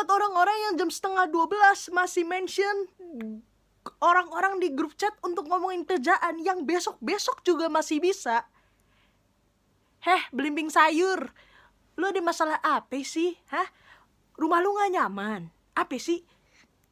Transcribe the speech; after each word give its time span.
buat 0.00 0.16
orang-orang 0.16 0.56
yang 0.64 0.74
jam 0.80 0.88
setengah 0.88 1.28
12 1.28 1.92
masih 1.92 2.24
mention 2.24 2.88
orang-orang 4.00 4.56
di 4.56 4.72
grup 4.72 4.96
chat 4.96 5.12
untuk 5.20 5.44
ngomongin 5.44 5.84
kerjaan 5.84 6.40
yang 6.40 6.64
besok-besok 6.64 7.44
juga 7.44 7.68
masih 7.68 8.00
bisa. 8.00 8.48
Heh, 10.00 10.24
belimbing 10.32 10.72
sayur. 10.72 11.36
Lu 12.00 12.08
ada 12.08 12.16
masalah 12.24 12.56
apa 12.64 12.96
sih? 13.04 13.36
Hah? 13.52 13.68
Rumah 14.40 14.64
lu 14.64 14.72
gak 14.80 14.88
nyaman? 14.88 15.52
Apa 15.76 16.00
sih? 16.00 16.24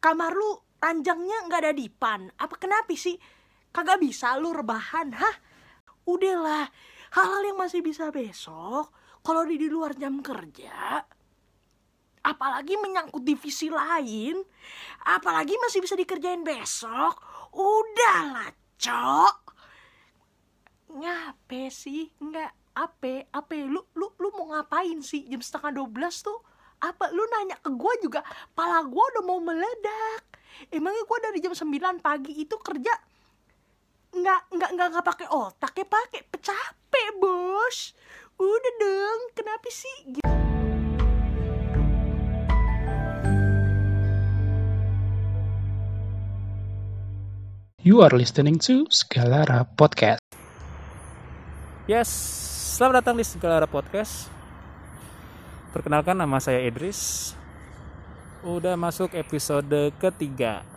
Kamar 0.05 0.37
lu 0.37 0.61
ranjangnya 0.77 1.49
nggak 1.49 1.65
ada 1.65 1.73
dipan. 1.73 2.29
Apa 2.37 2.61
kenapa 2.61 2.93
sih? 2.93 3.17
Kagak 3.73 4.05
bisa 4.05 4.37
lu 4.37 4.53
rebahan, 4.53 5.17
hah? 5.17 5.37
Udahlah, 6.05 6.69
hal-hal 7.17 7.41
yang 7.41 7.57
masih 7.57 7.81
bisa 7.81 8.13
besok, 8.13 8.93
kalau 9.25 9.49
di, 9.49 9.57
di 9.57 9.73
luar 9.73 9.97
jam 9.97 10.21
kerja, 10.21 11.09
apalagi 12.25 12.75
menyangkut 12.79 13.23
divisi 13.23 13.69
lain, 13.69 14.39
apalagi 15.05 15.55
masih 15.59 15.83
bisa 15.83 15.95
dikerjain 15.95 16.43
besok, 16.43 17.19
udahlah, 17.53 18.53
cok. 18.79 19.37
Ngape 20.99 21.69
sih? 21.69 22.09
Nggak 22.19 22.53
ape, 22.79 23.27
ape, 23.31 23.59
lu, 23.67 23.83
lu, 23.99 24.09
lu 24.17 24.29
mau 24.35 24.55
ngapain 24.55 25.03
sih 25.03 25.27
jam 25.27 25.43
setengah 25.43 25.85
12 25.85 26.27
tuh? 26.27 26.41
Apa 26.79 27.11
lu 27.11 27.27
nanya 27.27 27.59
ke 27.59 27.75
gue 27.75 27.95
juga, 28.07 28.23
pala 28.55 28.87
gue 28.87 29.05
udah 29.17 29.25
mau 29.27 29.43
meledak. 29.43 30.23
Emangnya 30.71 31.03
gue 31.03 31.19
dari 31.21 31.39
jam 31.43 31.53
9 31.53 31.99
pagi 31.99 32.33
itu 32.39 32.55
kerja 32.63 32.95
nggak 34.09 34.41
nggak 34.57 34.71
nggak 34.73 34.89
nggak 34.89 35.07
pakai 35.07 35.29
otak 35.29 35.73
ya 35.77 35.85
pakai 35.85 36.25
capek 36.41 37.09
bos 37.21 37.93
udah 38.41 38.75
dong 38.81 39.21
kenapa 39.37 39.69
sih 39.69 40.17
You 47.89 48.05
are 48.05 48.13
listening 48.13 48.61
to 48.69 48.85
Scalara 48.93 49.65
Podcast. 49.65 50.21
Yes, 51.89 52.13
selamat 52.77 53.01
datang 53.01 53.17
di 53.17 53.25
Scalara 53.25 53.65
Podcast. 53.65 54.29
Perkenalkan 55.73 56.21
nama 56.21 56.37
saya 56.37 56.61
Idris. 56.69 57.33
Udah 58.45 58.77
masuk 58.77 59.17
episode 59.17 59.89
ketiga. 59.97 60.69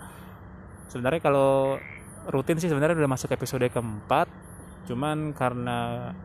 Sebenarnya 0.87 1.19
kalau 1.19 1.83
rutin 2.31 2.63
sih 2.63 2.71
sebenarnya 2.71 3.03
udah 3.03 3.11
masuk 3.11 3.35
episode 3.35 3.67
keempat. 3.67 4.31
Cuman 4.87 5.35
karena 5.35 6.15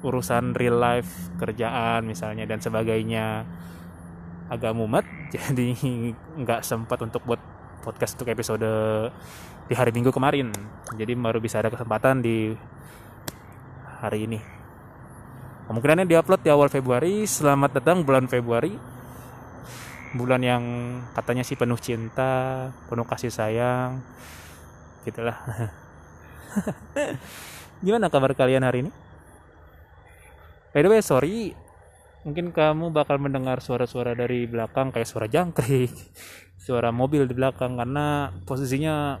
urusan 0.00 0.56
real 0.56 0.80
life 0.80 1.28
kerjaan 1.36 2.08
misalnya 2.08 2.48
dan 2.48 2.64
sebagainya 2.64 3.44
agak 4.48 4.72
mumet 4.72 5.04
jadi 5.36 5.76
nggak 6.40 6.64
sempat 6.64 7.04
untuk 7.04 7.20
buat 7.28 7.55
podcast 7.82 8.16
untuk 8.16 8.30
episode 8.30 8.70
di 9.66 9.74
hari 9.74 9.90
Minggu 9.90 10.14
kemarin. 10.14 10.54
Jadi 10.94 11.12
baru 11.18 11.42
bisa 11.42 11.58
ada 11.58 11.68
kesempatan 11.68 12.22
di 12.22 12.54
hari 13.98 14.30
ini. 14.30 14.38
Kemungkinannya 15.66 16.06
diupload 16.06 16.46
di 16.46 16.50
awal 16.54 16.70
Februari. 16.70 17.26
Selamat 17.26 17.82
datang 17.82 18.06
bulan 18.06 18.30
Februari. 18.30 18.70
Bulan 20.14 20.40
yang 20.40 20.62
katanya 21.12 21.42
sih 21.42 21.58
penuh 21.58 21.76
cinta, 21.82 22.70
penuh 22.86 23.02
kasih 23.02 23.34
sayang. 23.34 23.98
Gitulah. 25.02 25.34
Gimana 27.84 28.06
kabar 28.06 28.32
kalian 28.32 28.62
hari 28.62 28.86
ini? 28.86 28.92
By 30.70 30.86
the 30.86 30.88
way, 30.92 31.02
sorry. 31.02 31.65
Mungkin 32.26 32.50
kamu 32.50 32.90
bakal 32.90 33.22
mendengar 33.22 33.62
suara-suara 33.62 34.18
dari 34.18 34.50
belakang 34.50 34.90
kayak 34.90 35.06
suara 35.06 35.30
jangkrik, 35.30 35.94
suara 36.66 36.90
mobil 36.90 37.22
di 37.22 37.38
belakang 37.38 37.78
karena 37.78 38.34
posisinya 38.42 39.14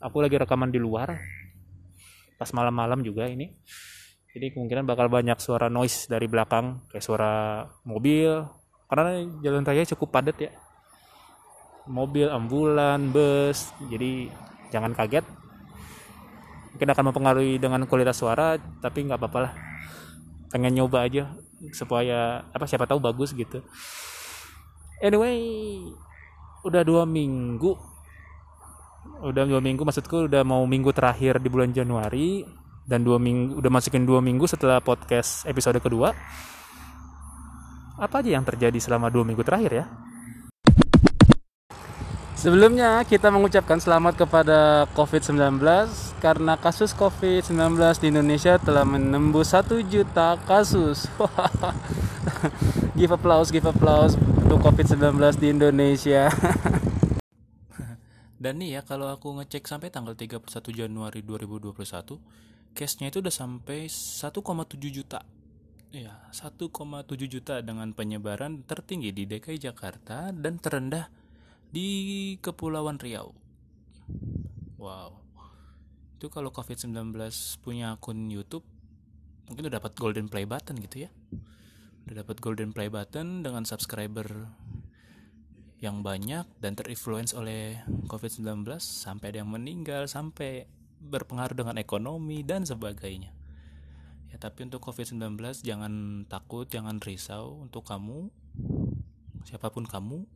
aku 0.00 0.16
lagi 0.24 0.40
rekaman 0.40 0.72
di 0.72 0.80
luar 0.80 1.20
pas 2.40 2.48
malam-malam 2.56 3.04
juga 3.04 3.28
ini. 3.28 3.52
Jadi 4.32 4.56
kemungkinan 4.56 4.88
bakal 4.88 5.12
banyak 5.12 5.36
suara 5.44 5.68
noise 5.68 6.08
dari 6.08 6.24
belakang 6.24 6.88
kayak 6.88 7.04
suara 7.04 7.68
mobil. 7.84 8.40
Karena 8.88 9.20
jalan 9.44 9.68
raya 9.68 9.84
cukup 9.92 10.08
padat 10.08 10.40
ya. 10.40 10.50
Mobil 11.84 12.32
ambulan 12.32 13.12
bus 13.12 13.76
jadi 13.92 14.32
jangan 14.72 14.96
kaget. 14.96 15.28
Mungkin 16.72 16.88
akan 16.96 17.04
mempengaruhi 17.12 17.60
dengan 17.60 17.84
kualitas 17.84 18.16
suara 18.16 18.56
tapi 18.80 19.04
nggak 19.04 19.20
apa-apa 19.20 19.40
lah 19.44 19.52
pengen 20.50 20.76
nyoba 20.76 21.06
aja 21.06 21.30
supaya 21.72 22.44
apa 22.50 22.66
siapa 22.66 22.84
tahu 22.84 22.98
bagus 22.98 23.30
gitu. 23.32 23.62
Anyway 25.00 25.80
udah 26.66 26.84
dua 26.84 27.08
minggu 27.08 27.72
udah 29.24 29.44
dua 29.48 29.64
minggu 29.64 29.80
maksudku 29.80 30.28
udah 30.28 30.44
mau 30.44 30.60
minggu 30.68 30.92
terakhir 30.92 31.40
di 31.40 31.48
bulan 31.48 31.72
Januari 31.72 32.44
dan 32.84 33.00
dua 33.00 33.16
minggu 33.16 33.56
udah 33.56 33.70
masukin 33.72 34.04
dua 34.04 34.20
minggu 34.20 34.44
setelah 34.44 34.82
podcast 34.82 35.48
episode 35.48 35.78
kedua. 35.80 36.12
Apa 38.00 38.20
aja 38.24 38.36
yang 38.36 38.44
terjadi 38.44 38.76
selama 38.80 39.08
dua 39.08 39.24
minggu 39.24 39.44
terakhir 39.44 39.84
ya 39.84 39.86
Sebelumnya 42.40 43.04
kita 43.04 43.28
mengucapkan 43.28 43.76
selamat 43.76 44.24
kepada 44.24 44.88
COVID-19 44.96 45.60
karena 46.24 46.56
kasus 46.56 46.96
COVID-19 46.96 47.76
di 48.00 48.08
Indonesia 48.08 48.56
telah 48.56 48.80
menembus 48.80 49.52
1 49.52 49.68
juta 49.84 50.40
kasus. 50.48 51.04
give 52.96 53.12
applause, 53.12 53.52
give 53.52 53.68
applause 53.68 54.16
untuk 54.16 54.56
COVID-19 54.64 55.20
di 55.36 55.52
Indonesia. 55.52 56.32
Dan 58.40 58.64
nih 58.64 58.80
ya 58.80 58.88
kalau 58.88 59.12
aku 59.12 59.36
ngecek 59.36 59.68
sampai 59.68 59.92
tanggal 59.92 60.16
31 60.16 60.40
Januari 60.72 61.20
2021, 61.20 61.76
case-nya 62.72 63.12
itu 63.12 63.20
udah 63.20 63.34
sampai 63.36 63.84
1,7 63.84 64.32
juta. 64.88 65.20
Ya, 65.92 66.24
1,7 66.32 66.56
juta 67.28 67.60
dengan 67.60 67.92
penyebaran 67.92 68.64
tertinggi 68.64 69.12
di 69.12 69.28
DKI 69.28 69.60
Jakarta 69.60 70.32
dan 70.32 70.56
terendah 70.56 71.19
di 71.70 71.88
Kepulauan 72.42 72.98
Riau. 72.98 73.30
Wow. 74.74 75.22
Itu 76.18 76.26
kalau 76.28 76.50
COVID-19 76.50 77.14
punya 77.62 77.94
akun 77.94 78.26
YouTube, 78.26 78.66
mungkin 79.46 79.70
udah 79.70 79.78
dapat 79.78 79.94
golden 79.94 80.26
play 80.26 80.44
button 80.44 80.82
gitu 80.82 81.06
ya. 81.06 81.10
Udah 82.10 82.26
dapat 82.26 82.42
golden 82.42 82.74
play 82.74 82.90
button 82.90 83.46
dengan 83.46 83.62
subscriber 83.62 84.26
yang 85.80 86.04
banyak 86.04 86.44
dan 86.60 86.76
terinfluence 86.76 87.32
oleh 87.32 87.80
COVID-19 88.10 88.66
sampai 88.82 89.32
ada 89.32 89.40
yang 89.40 89.48
meninggal, 89.48 90.10
sampai 90.10 90.68
berpengaruh 91.00 91.56
dengan 91.56 91.80
ekonomi 91.80 92.44
dan 92.44 92.68
sebagainya. 92.68 93.32
Ya, 94.28 94.36
tapi 94.36 94.68
untuk 94.68 94.84
COVID-19 94.84 95.40
jangan 95.64 96.26
takut, 96.28 96.68
jangan 96.68 97.00
risau 97.00 97.64
untuk 97.64 97.88
kamu 97.88 98.28
siapa 99.40 99.72
pun 99.72 99.88
kamu 99.88 100.28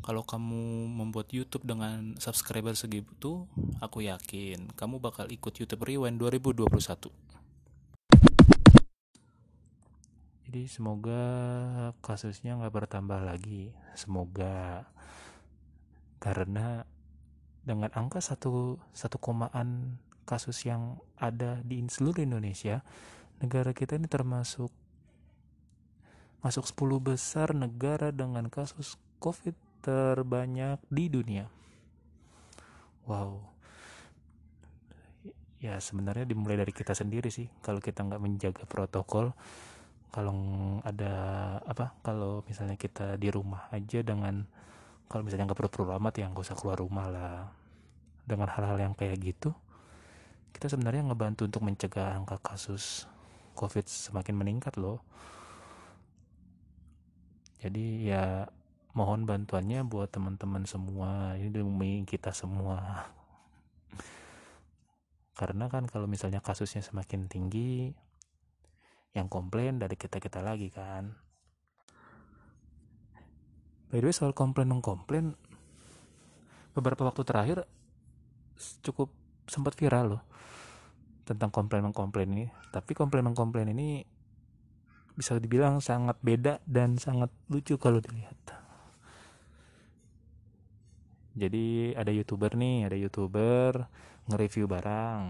kalau 0.00 0.24
kamu 0.24 0.88
membuat 0.88 1.30
YouTube 1.34 1.68
dengan 1.68 2.16
subscriber 2.16 2.72
segitu, 2.72 3.44
aku 3.82 4.06
yakin 4.06 4.72
kamu 4.72 4.98
bakal 5.02 5.28
ikut 5.28 5.52
YouTube 5.52 5.84
Rewind 5.84 6.16
2021. 6.20 7.12
Jadi 10.48 10.64
semoga 10.64 11.22
kasusnya 12.00 12.56
nggak 12.56 12.72
bertambah 12.72 13.20
lagi. 13.20 13.76
Semoga 13.92 14.88
karena 16.24 16.88
dengan 17.68 17.92
angka 17.92 18.24
satu 18.24 18.80
satu 18.96 19.20
komaan 19.20 20.00
kasus 20.24 20.64
yang 20.64 20.96
ada 21.20 21.60
di 21.68 21.84
seluruh 21.84 22.24
Indonesia, 22.24 22.80
negara 23.44 23.76
kita 23.76 24.00
ini 24.00 24.08
termasuk 24.08 24.72
masuk 26.40 26.64
10 26.64 26.96
besar 27.02 27.52
negara 27.52 28.08
dengan 28.08 28.48
kasus 28.48 28.96
COVID 29.20 29.67
terbanyak 29.80 30.82
di 30.90 31.04
dunia. 31.10 31.46
Wow. 33.08 33.40
Ya 35.58 35.80
sebenarnya 35.82 36.28
dimulai 36.28 36.60
dari 36.60 36.70
kita 36.70 36.94
sendiri 36.94 37.32
sih. 37.34 37.50
Kalau 37.64 37.82
kita 37.82 38.06
nggak 38.06 38.22
menjaga 38.22 38.64
protokol, 38.68 39.34
kalau 40.14 40.34
ada 40.86 41.12
apa? 41.66 41.98
Kalau 42.04 42.46
misalnya 42.46 42.78
kita 42.78 43.18
di 43.18 43.28
rumah 43.32 43.66
aja 43.74 44.04
dengan 44.04 44.46
kalau 45.08 45.24
misalnya 45.24 45.50
nggak 45.50 45.58
perlu-perlu 45.58 45.96
amat 45.98 46.14
ya 46.20 46.30
nggak 46.30 46.44
usah 46.46 46.56
keluar 46.58 46.78
rumah 46.78 47.06
lah. 47.10 47.36
Dengan 48.28 48.52
hal-hal 48.52 48.76
yang 48.76 48.94
kayak 48.94 49.18
gitu, 49.24 49.56
kita 50.52 50.68
sebenarnya 50.68 51.08
ngebantu 51.08 51.48
untuk 51.48 51.64
mencegah 51.64 52.12
angka 52.12 52.36
kasus 52.44 53.08
COVID 53.56 53.88
semakin 53.88 54.36
meningkat 54.36 54.76
loh. 54.76 55.00
Jadi 57.58 58.12
ya 58.12 58.46
mohon 58.96 59.28
bantuannya 59.28 59.84
buat 59.84 60.08
teman-teman 60.12 60.64
semua. 60.64 61.36
Ini 61.36 61.52
demi 61.52 62.04
kita 62.08 62.32
semua. 62.32 63.08
Karena 65.38 65.70
kan 65.70 65.86
kalau 65.86 66.10
misalnya 66.10 66.42
kasusnya 66.42 66.82
semakin 66.82 67.30
tinggi 67.30 67.94
yang 69.14 69.30
komplain 69.30 69.78
dari 69.78 69.94
kita 69.94 70.18
kita 70.18 70.42
lagi 70.42 70.68
kan. 70.72 71.14
By 73.88 74.02
the 74.02 74.10
way 74.10 74.12
soal 74.12 74.36
komplain 74.36 74.68
mengkomplain 74.68 75.32
beberapa 76.76 77.08
waktu 77.08 77.22
terakhir 77.24 77.58
cukup 78.84 79.14
sempat 79.48 79.78
viral 79.78 80.18
loh 80.18 80.22
tentang 81.22 81.54
komplain 81.54 81.86
mengkomplain 81.86 82.28
ini. 82.34 82.46
Tapi 82.74 82.92
komplain 82.98 83.24
mengkomplain 83.30 83.70
ini 83.70 84.02
bisa 85.14 85.38
dibilang 85.38 85.78
sangat 85.78 86.18
beda 86.18 86.62
dan 86.66 86.98
sangat 86.98 87.30
lucu 87.46 87.78
kalau 87.78 88.02
dilihat 88.02 88.57
jadi 91.38 91.94
ada 91.94 92.10
youtuber 92.10 92.58
nih 92.58 92.90
ada 92.90 92.96
youtuber 92.98 93.86
nge-review 94.28 94.66
barang. 94.66 95.20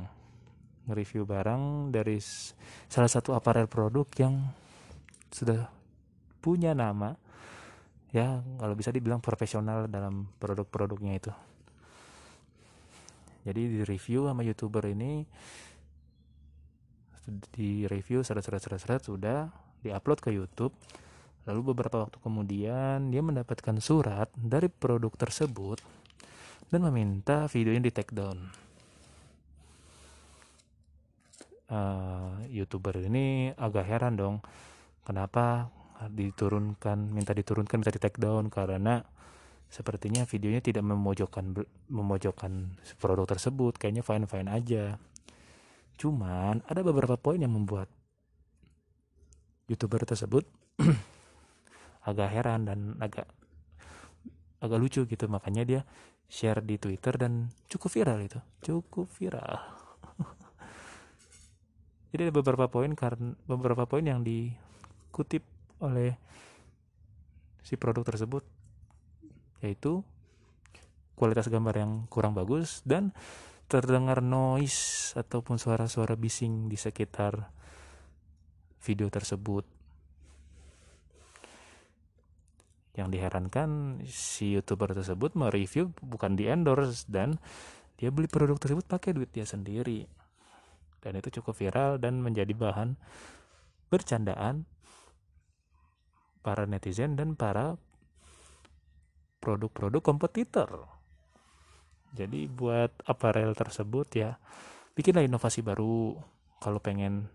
Nge-review 0.89 1.23
barang 1.29 1.93
dari 1.93 2.17
salah 2.89 3.11
satu 3.13 3.37
aparel 3.37 3.69
produk 3.69 4.09
yang 4.17 4.49
sudah 5.29 5.69
punya 6.41 6.73
nama. 6.73 7.15
Ya 8.09 8.41
kalau 8.57 8.73
bisa 8.73 8.89
dibilang 8.89 9.21
profesional 9.21 9.85
dalam 9.87 10.33
produk-produknya 10.41 11.13
itu. 11.21 11.33
Jadi 13.45 13.63
di 13.69 13.81
review 13.85 14.29
sama 14.29 14.43
youtuber 14.45 14.89
ini 14.89 15.29
di 17.53 17.85
review 17.85 18.25
seret 18.25 18.41
seret 18.41 18.65
seret 18.65 18.81
seret 18.81 19.03
sudah 19.05 19.53
diupload 19.85 20.19
ke 20.25 20.33
YouTube 20.33 20.73
lalu 21.49 21.73
beberapa 21.73 22.05
waktu 22.05 22.21
kemudian 22.21 23.09
dia 23.09 23.25
mendapatkan 23.25 23.81
surat 23.81 24.29
dari 24.37 24.69
produk 24.69 25.09
tersebut 25.17 25.81
dan 26.69 26.85
meminta 26.85 27.49
videonya 27.49 27.89
di 27.89 27.93
take 27.93 28.13
down. 28.13 28.37
Uh, 31.69 32.45
youtuber 32.49 32.97
ini 32.97 33.53
agak 33.57 33.85
heran 33.85 34.17
dong 34.17 34.41
kenapa 35.05 35.69
diturunkan 36.09 37.13
minta 37.13 37.33
diturunkan 37.33 37.81
minta 37.81 37.93
di 37.93 38.01
take 38.01 38.21
down? 38.21 38.53
Karena 38.53 39.01
sepertinya 39.73 40.29
videonya 40.29 40.61
tidak 40.61 40.85
memojokkan 40.85 41.57
memojokkan 41.89 42.53
produk 43.01 43.25
tersebut 43.25 43.81
kayaknya 43.81 44.05
fine 44.05 44.29
fine 44.29 44.49
aja. 44.53 45.01
Cuman 45.97 46.61
ada 46.69 46.81
beberapa 46.85 47.17
poin 47.17 47.41
yang 47.41 47.57
membuat 47.57 47.89
youtuber 49.69 50.05
tersebut 50.05 50.45
agak 52.09 52.33
heran 52.33 52.65
dan 52.65 52.79
agak 52.99 53.29
agak 54.65 54.79
lucu 54.81 55.05
gitu. 55.05 55.25
Makanya 55.29 55.63
dia 55.69 55.81
share 56.29 56.65
di 56.65 56.81
twitter 56.81 57.15
dan 57.21 57.53
cukup 57.69 57.91
viral 57.93 58.19
itu. 58.25 58.39
Cukup 58.65 59.07
viral. 59.13 59.61
Jadi 62.11 62.21
ada 62.29 62.35
beberapa 62.35 62.67
poin 62.73 62.93
karena 62.97 63.37
beberapa 63.45 63.85
poin 63.85 64.05
yang 64.05 64.25
dikutip 64.25 65.45
oleh 65.85 66.17
si 67.63 67.77
produk 67.77 68.03
tersebut 68.03 68.43
yaitu 69.61 70.01
kualitas 71.19 71.51
gambar 71.51 71.75
yang 71.75 71.93
kurang 72.07 72.33
bagus 72.33 72.81
dan 72.87 73.11
terdengar 73.69 74.25
noise 74.25 75.13
ataupun 75.19 75.61
suara-suara 75.61 76.17
bising 76.17 76.73
di 76.73 76.79
sekitar 76.81 77.53
video 78.81 79.13
tersebut. 79.13 79.78
Yang 82.99 83.09
diherankan 83.15 84.03
si 84.11 84.59
youtuber 84.59 84.91
tersebut 84.91 85.39
mereview 85.39 85.95
bukan 86.03 86.35
di 86.35 86.51
endorse 86.51 87.07
dan 87.07 87.39
dia 87.95 88.11
beli 88.11 88.27
produk 88.27 88.59
tersebut 88.59 88.91
pakai 88.91 89.15
duit 89.15 89.31
dia 89.31 89.47
sendiri. 89.47 90.03
Dan 90.99 91.15
itu 91.15 91.39
cukup 91.39 91.55
viral 91.55 92.03
dan 92.03 92.19
menjadi 92.19 92.51
bahan 92.59 92.99
bercandaan 93.87 94.67
para 96.43 96.67
netizen 96.67 97.15
dan 97.15 97.39
para 97.39 97.79
produk-produk 99.39 100.03
kompetitor. 100.03 100.91
Jadi 102.19 102.51
buat 102.51 102.91
aparel 103.07 103.55
tersebut 103.55 104.09
ya 104.19 104.35
bikinlah 104.99 105.23
inovasi 105.23 105.63
baru 105.63 106.19
kalau 106.59 106.83
pengen 106.83 107.31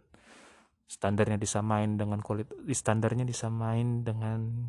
standarnya 0.90 1.40
disamain 1.40 1.96
dengan 1.96 2.20
kualitas 2.20 2.58
standarnya 2.76 3.24
disamain 3.24 4.04
dengan 4.04 4.68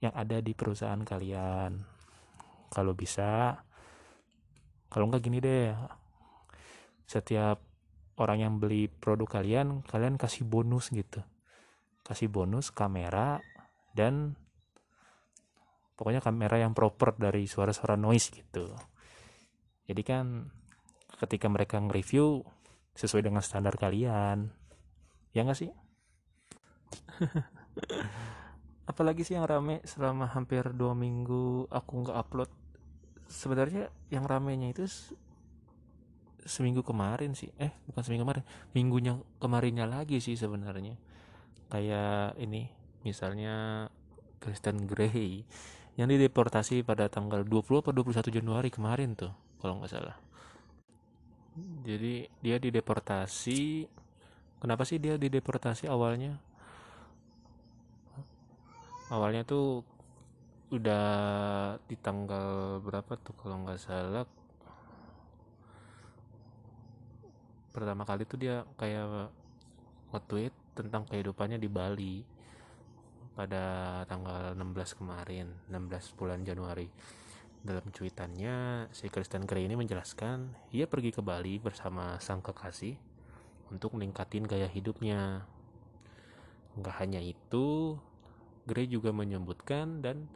yang 0.00 0.12
ada 0.16 0.40
di 0.40 0.52
perusahaan 0.56 1.00
kalian. 1.00 1.76
Kalau 2.72 2.92
bisa 2.96 3.56
kalau 4.90 5.06
enggak 5.06 5.22
gini 5.24 5.38
deh. 5.38 5.70
Setiap 7.06 7.58
orang 8.22 8.38
yang 8.42 8.54
beli 8.62 8.86
produk 8.86 9.40
kalian, 9.40 9.82
kalian 9.86 10.14
kasih 10.18 10.46
bonus 10.46 10.90
gitu. 10.94 11.22
Kasih 12.06 12.30
bonus 12.30 12.70
kamera 12.70 13.42
dan 13.94 14.38
pokoknya 16.00 16.24
kamera 16.24 16.56
yang 16.56 16.72
proper 16.72 17.12
dari 17.20 17.44
suara-suara 17.44 17.92
noise 17.92 18.32
gitu 18.32 18.72
jadi 19.84 20.00
kan 20.00 20.48
ketika 21.20 21.44
mereka 21.52 21.76
nge-review 21.76 22.40
sesuai 22.96 23.28
dengan 23.28 23.44
standar 23.44 23.76
kalian 23.76 24.48
ya 25.36 25.44
nggak 25.44 25.60
sih 25.60 25.68
apalagi 28.90 29.22
sih 29.22 29.38
yang 29.38 29.46
rame 29.46 29.78
selama 29.86 30.26
hampir 30.34 30.66
dua 30.74 30.92
minggu 30.98 31.70
aku 31.70 31.92
nggak 32.02 32.16
upload? 32.18 32.50
Sebenarnya 33.30 33.94
yang 34.10 34.26
ramenya 34.26 34.74
itu 34.74 34.90
seminggu 36.42 36.82
kemarin 36.82 37.38
sih. 37.38 37.54
Eh 37.56 37.70
bukan 37.86 38.02
seminggu 38.02 38.26
kemarin 38.26 38.44
minggunya 38.74 39.12
kemarinnya 39.38 39.86
lagi 39.86 40.18
sih 40.18 40.34
sebenarnya. 40.34 40.98
Kayak 41.70 42.34
ini 42.42 42.66
misalnya 43.06 43.86
Kristen 44.42 44.90
Grey 44.90 45.46
yang 45.94 46.10
dideportasi 46.10 46.82
pada 46.82 47.06
tanggal 47.06 47.46
20 47.46 47.84
atau 47.86 47.92
21 47.92 48.36
Januari 48.42 48.68
kemarin 48.72 49.14
tuh 49.14 49.30
kalau 49.62 49.78
nggak 49.78 49.92
salah. 49.92 50.16
Jadi 51.86 52.26
dia 52.40 52.56
dideportasi 52.56 53.86
kenapa 54.58 54.82
sih 54.88 54.98
dia 54.98 55.20
dideportasi 55.20 55.86
awalnya 55.86 56.40
awalnya 59.10 59.42
tuh 59.42 59.82
udah 60.70 61.06
di 61.90 61.98
tanggal 61.98 62.78
berapa 62.78 63.18
tuh 63.18 63.34
kalau 63.34 63.66
nggak 63.66 63.82
salah. 63.82 64.22
Pertama 67.74 68.06
kali 68.06 68.22
tuh 68.22 68.38
dia 68.38 68.62
kayak 68.78 69.34
nge-tweet 70.14 70.54
tentang 70.78 71.06
kehidupannya 71.10 71.58
di 71.58 71.66
Bali 71.66 72.22
pada 73.34 74.02
tanggal 74.06 74.54
16 74.54 74.98
kemarin 75.02 75.46
16 75.66 76.18
bulan 76.18 76.46
Januari. 76.46 76.86
Dalam 77.60 77.90
cuitannya 77.92 78.88
si 78.94 79.10
Kristen 79.10 79.44
Grey 79.44 79.66
ini 79.66 79.74
menjelaskan 79.74 80.70
ia 80.70 80.86
pergi 80.86 81.10
ke 81.10 81.20
Bali 81.20 81.58
bersama 81.58 82.16
sang 82.22 82.42
kekasih 82.42 82.94
untuk 83.74 83.98
meningkatin 83.98 84.46
gaya 84.46 84.70
hidupnya. 84.70 85.46
Nggak 86.78 86.94
hanya 87.02 87.20
itu 87.22 87.98
Grey 88.70 88.86
juga 88.86 89.10
menyebutkan 89.10 89.98
dan 89.98 90.30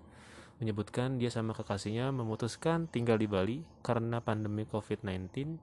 menyebutkan 0.58 1.22
dia 1.22 1.30
sama 1.30 1.54
kekasihnya 1.54 2.10
memutuskan 2.10 2.90
tinggal 2.90 3.14
di 3.14 3.30
Bali 3.30 3.62
karena 3.86 4.18
pandemi 4.18 4.66
COVID-19 4.66 5.54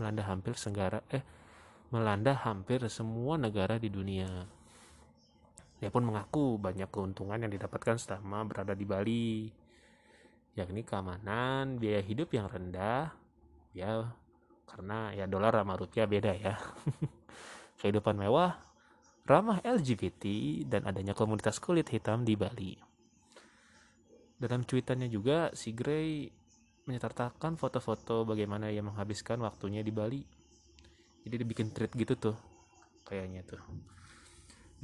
melanda 0.00 0.24
hampir 0.24 0.56
senggara 0.56 1.04
eh 1.12 1.24
melanda 1.92 2.32
hampir 2.32 2.80
semua 2.88 3.36
negara 3.36 3.76
di 3.76 3.92
dunia 3.92 4.48
dia 5.84 5.92
pun 5.92 6.00
mengaku 6.00 6.56
banyak 6.56 6.88
keuntungan 6.88 7.36
yang 7.44 7.52
didapatkan 7.52 8.00
selama 8.00 8.48
berada 8.48 8.72
di 8.72 8.88
Bali, 8.88 9.52
yakni 10.56 10.80
keamanan, 10.80 11.76
biaya 11.76 12.00
hidup 12.00 12.32
yang 12.32 12.48
rendah, 12.48 13.12
ya 13.76 14.08
karena 14.64 15.12
ya 15.12 15.28
dolar 15.28 15.52
sama 15.52 15.76
rupiah 15.76 16.08
beda 16.08 16.32
ya. 16.40 16.56
Kehidupan 17.84 18.16
mewah, 18.16 18.56
ramah 19.24 19.64
LGBT, 19.64 20.24
dan 20.68 20.84
adanya 20.84 21.16
komunitas 21.16 21.56
kulit 21.58 21.88
hitam 21.88 22.22
di 22.22 22.36
Bali. 22.36 22.76
Dalam 24.36 24.68
cuitannya 24.68 25.08
juga, 25.08 25.48
si 25.56 25.72
Gray 25.72 26.28
menyertakan 26.84 27.56
foto-foto 27.56 28.28
bagaimana 28.28 28.68
ia 28.68 28.84
menghabiskan 28.84 29.40
waktunya 29.40 29.80
di 29.80 29.88
Bali. 29.88 30.20
Jadi 31.24 31.34
dia 31.40 31.48
bikin 31.48 31.72
tweet 31.72 31.92
gitu 31.96 32.14
tuh, 32.20 32.36
kayaknya 33.08 33.40
tuh 33.48 33.64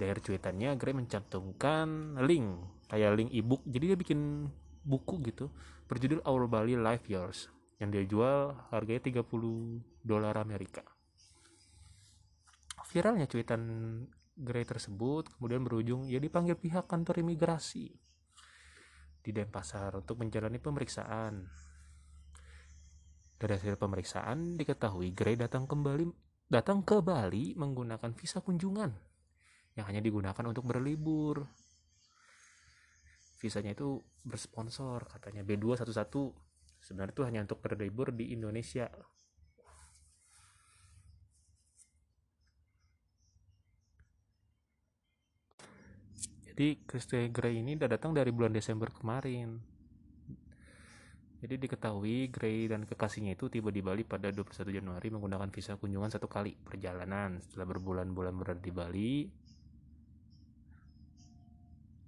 dari 0.01 0.17
cuitannya 0.17 0.81
Gray 0.81 0.97
mencantumkan 0.97 2.17
link 2.25 2.49
kayak 2.89 3.21
link 3.21 3.31
ebook 3.37 3.61
jadi 3.69 3.93
dia 3.93 3.99
bikin 4.01 4.49
buku 4.81 5.21
gitu 5.29 5.53
berjudul 5.93 6.25
Our 6.25 6.49
Bali 6.49 6.73
Life 6.81 7.05
Yours 7.13 7.53
yang 7.77 7.93
dia 7.93 8.09
jual 8.09 8.57
harganya 8.73 9.05
30 9.05 9.21
dolar 10.01 10.35
Amerika 10.41 10.81
viralnya 12.89 13.29
cuitan 13.29 13.61
Gray 14.41 14.65
tersebut 14.65 15.29
kemudian 15.37 15.61
berujung 15.61 16.09
ia 16.09 16.17
dipanggil 16.17 16.57
pihak 16.57 16.89
kantor 16.89 17.21
imigrasi 17.21 17.93
di 19.21 19.31
Denpasar 19.37 20.01
untuk 20.01 20.17
menjalani 20.17 20.57
pemeriksaan. 20.57 21.45
Dari 23.41 23.53
hasil 23.57 23.77
pemeriksaan 23.77 24.57
diketahui 24.57 25.13
Gray 25.13 25.37
datang 25.37 25.69
kembali 25.69 26.09
datang 26.49 26.83
ke 26.83 26.99
Bali 27.05 27.53
menggunakan 27.57 28.11
visa 28.17 28.41
kunjungan 28.41 28.91
yang 29.79 29.87
hanya 29.87 30.03
digunakan 30.03 30.45
untuk 30.45 30.67
berlibur. 30.67 31.47
visanya 33.41 33.73
itu 33.73 33.97
bersponsor 34.21 35.09
katanya 35.09 35.41
B211 35.41 35.97
sebenarnya 36.85 37.15
itu 37.17 37.25
hanya 37.25 37.41
untuk 37.49 37.65
berlibur 37.65 38.13
di 38.13 38.37
Indonesia 38.37 38.85
jadi 46.51 46.77
Christy 46.85 47.31
Gray 47.31 47.63
ini 47.63 47.79
udah 47.79 47.89
datang 47.89 48.13
dari 48.13 48.35
bulan 48.35 48.51
Desember 48.51 48.91
kemarin 48.91 49.63
jadi 51.41 51.57
diketahui 51.57 52.29
Gray 52.29 52.69
dan 52.69 52.85
kekasihnya 52.85 53.33
itu 53.33 53.49
tiba 53.49 53.73
di 53.73 53.81
Bali 53.81 54.05
pada 54.05 54.29
21 54.29 54.77
Januari 54.77 55.09
menggunakan 55.09 55.49
visa 55.49 55.81
kunjungan 55.81 56.13
satu 56.13 56.29
kali 56.29 56.53
perjalanan. 56.53 57.41
Setelah 57.41 57.65
berbulan-bulan 57.65 58.37
berada 58.37 58.61
di 58.61 58.69
Bali, 58.69 59.25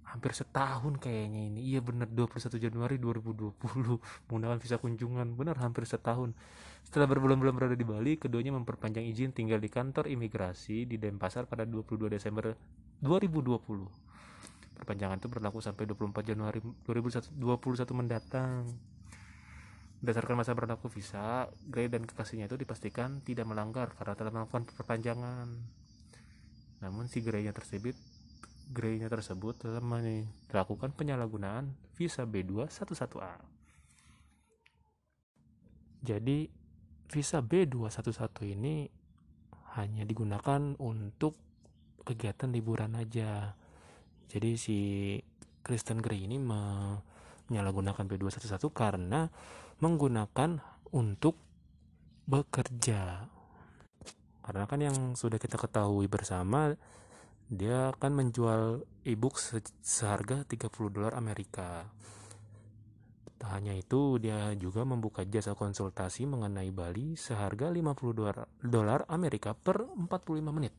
hampir 0.05 0.37
setahun 0.37 1.01
kayaknya 1.01 1.49
ini. 1.49 1.73
Iya 1.73 1.81
bener 1.81 2.13
21 2.13 2.61
Januari 2.61 3.01
2020 3.01 3.57
menggunakan 4.29 4.57
visa 4.61 4.77
kunjungan. 4.77 5.33
Bener 5.33 5.57
hampir 5.57 5.89
setahun. 5.89 6.37
Setelah 6.85 7.09
berbulan-bulan 7.09 7.57
berada 7.57 7.73
di 7.73 7.81
Bali, 7.89 8.21
keduanya 8.21 8.53
memperpanjang 8.53 9.01
izin 9.09 9.33
tinggal 9.33 9.57
di 9.57 9.73
kantor 9.73 10.13
imigrasi 10.13 10.85
di 10.85 11.01
Denpasar 11.01 11.49
pada 11.49 11.65
22 11.65 12.05
Desember 12.05 12.53
2020. 13.01 14.13
Perpanjangan 14.73 15.21
itu 15.21 15.29
berlaku 15.29 15.61
sampai 15.61 15.85
24 15.85 16.33
Januari 16.33 16.59
2021 16.59 17.39
mendatang. 17.93 18.67
Berdasarkan 20.03 20.35
masa 20.35 20.51
berlaku 20.51 20.91
visa, 20.91 21.47
Gray 21.63 21.87
dan 21.87 22.03
kekasihnya 22.03 22.51
itu 22.51 22.59
dipastikan 22.59 23.23
tidak 23.23 23.47
melanggar 23.47 23.95
karena 23.95 24.13
telah 24.19 24.31
melakukan 24.35 24.67
perpanjangan. 24.67 25.47
Namun 26.83 27.07
si 27.07 27.23
Gray-nya 27.23 27.55
tersebut 27.55 27.95
Gray-nya 28.73 29.11
tersebut 29.11 29.59
telah 29.59 29.83
melakukan 29.83 30.95
penyalahgunaan 30.95 31.75
visa 31.93 32.23
B211A. 32.23 33.37
Jadi 36.03 36.47
visa 37.11 37.39
B211 37.39 38.33
ini 38.49 38.87
hanya 39.77 40.03
digunakan 40.03 40.75
untuk 40.79 41.37
kegiatan 42.03 42.51
liburan 42.51 42.97
aja. 42.97 43.55
Jadi 44.33 44.57
si 44.57 44.77
Kristen 45.61 46.01
Gray 46.01 46.25
ini 46.25 46.41
menyalahgunakan 46.41 48.01
B211 48.01 48.57
karena 48.73 49.29
menggunakan 49.77 50.57
untuk 50.89 51.37
bekerja. 52.25 53.29
Karena 54.41 54.65
kan 54.65 54.79
yang 54.81 54.97
sudah 55.13 55.37
kita 55.37 55.61
ketahui 55.61 56.09
bersama 56.09 56.73
dia 57.45 57.93
akan 57.93 58.11
menjual 58.25 58.81
e-book 59.05 59.37
seharga 59.85 60.41
30 60.49 60.89
dolar 60.89 61.13
Amerika. 61.13 61.85
Tak 63.37 63.49
hanya 63.53 63.77
itu 63.77 64.17
dia 64.17 64.49
juga 64.57 64.81
membuka 64.81 65.21
jasa 65.29 65.53
konsultasi 65.53 66.25
mengenai 66.25 66.73
Bali 66.73 67.13
seharga 67.13 67.69
50 67.69 68.65
dolar 68.65 68.99
Amerika 69.13 69.53
per 69.53 69.85
45 69.93 70.41
menit 70.49 70.73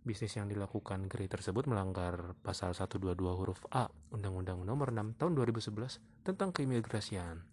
bisnis 0.00 0.32
yang 0.40 0.48
dilakukan 0.48 1.12
Gray 1.12 1.28
tersebut 1.28 1.68
melanggar 1.68 2.32
pasal 2.40 2.72
122 2.72 3.20
huruf 3.20 3.60
A 3.68 3.92
Undang-Undang 4.16 4.64
Nomor 4.64 4.96
6 4.96 5.20
Tahun 5.20 5.32
2011 5.36 6.24
tentang 6.24 6.56
keimigrasian 6.56 7.44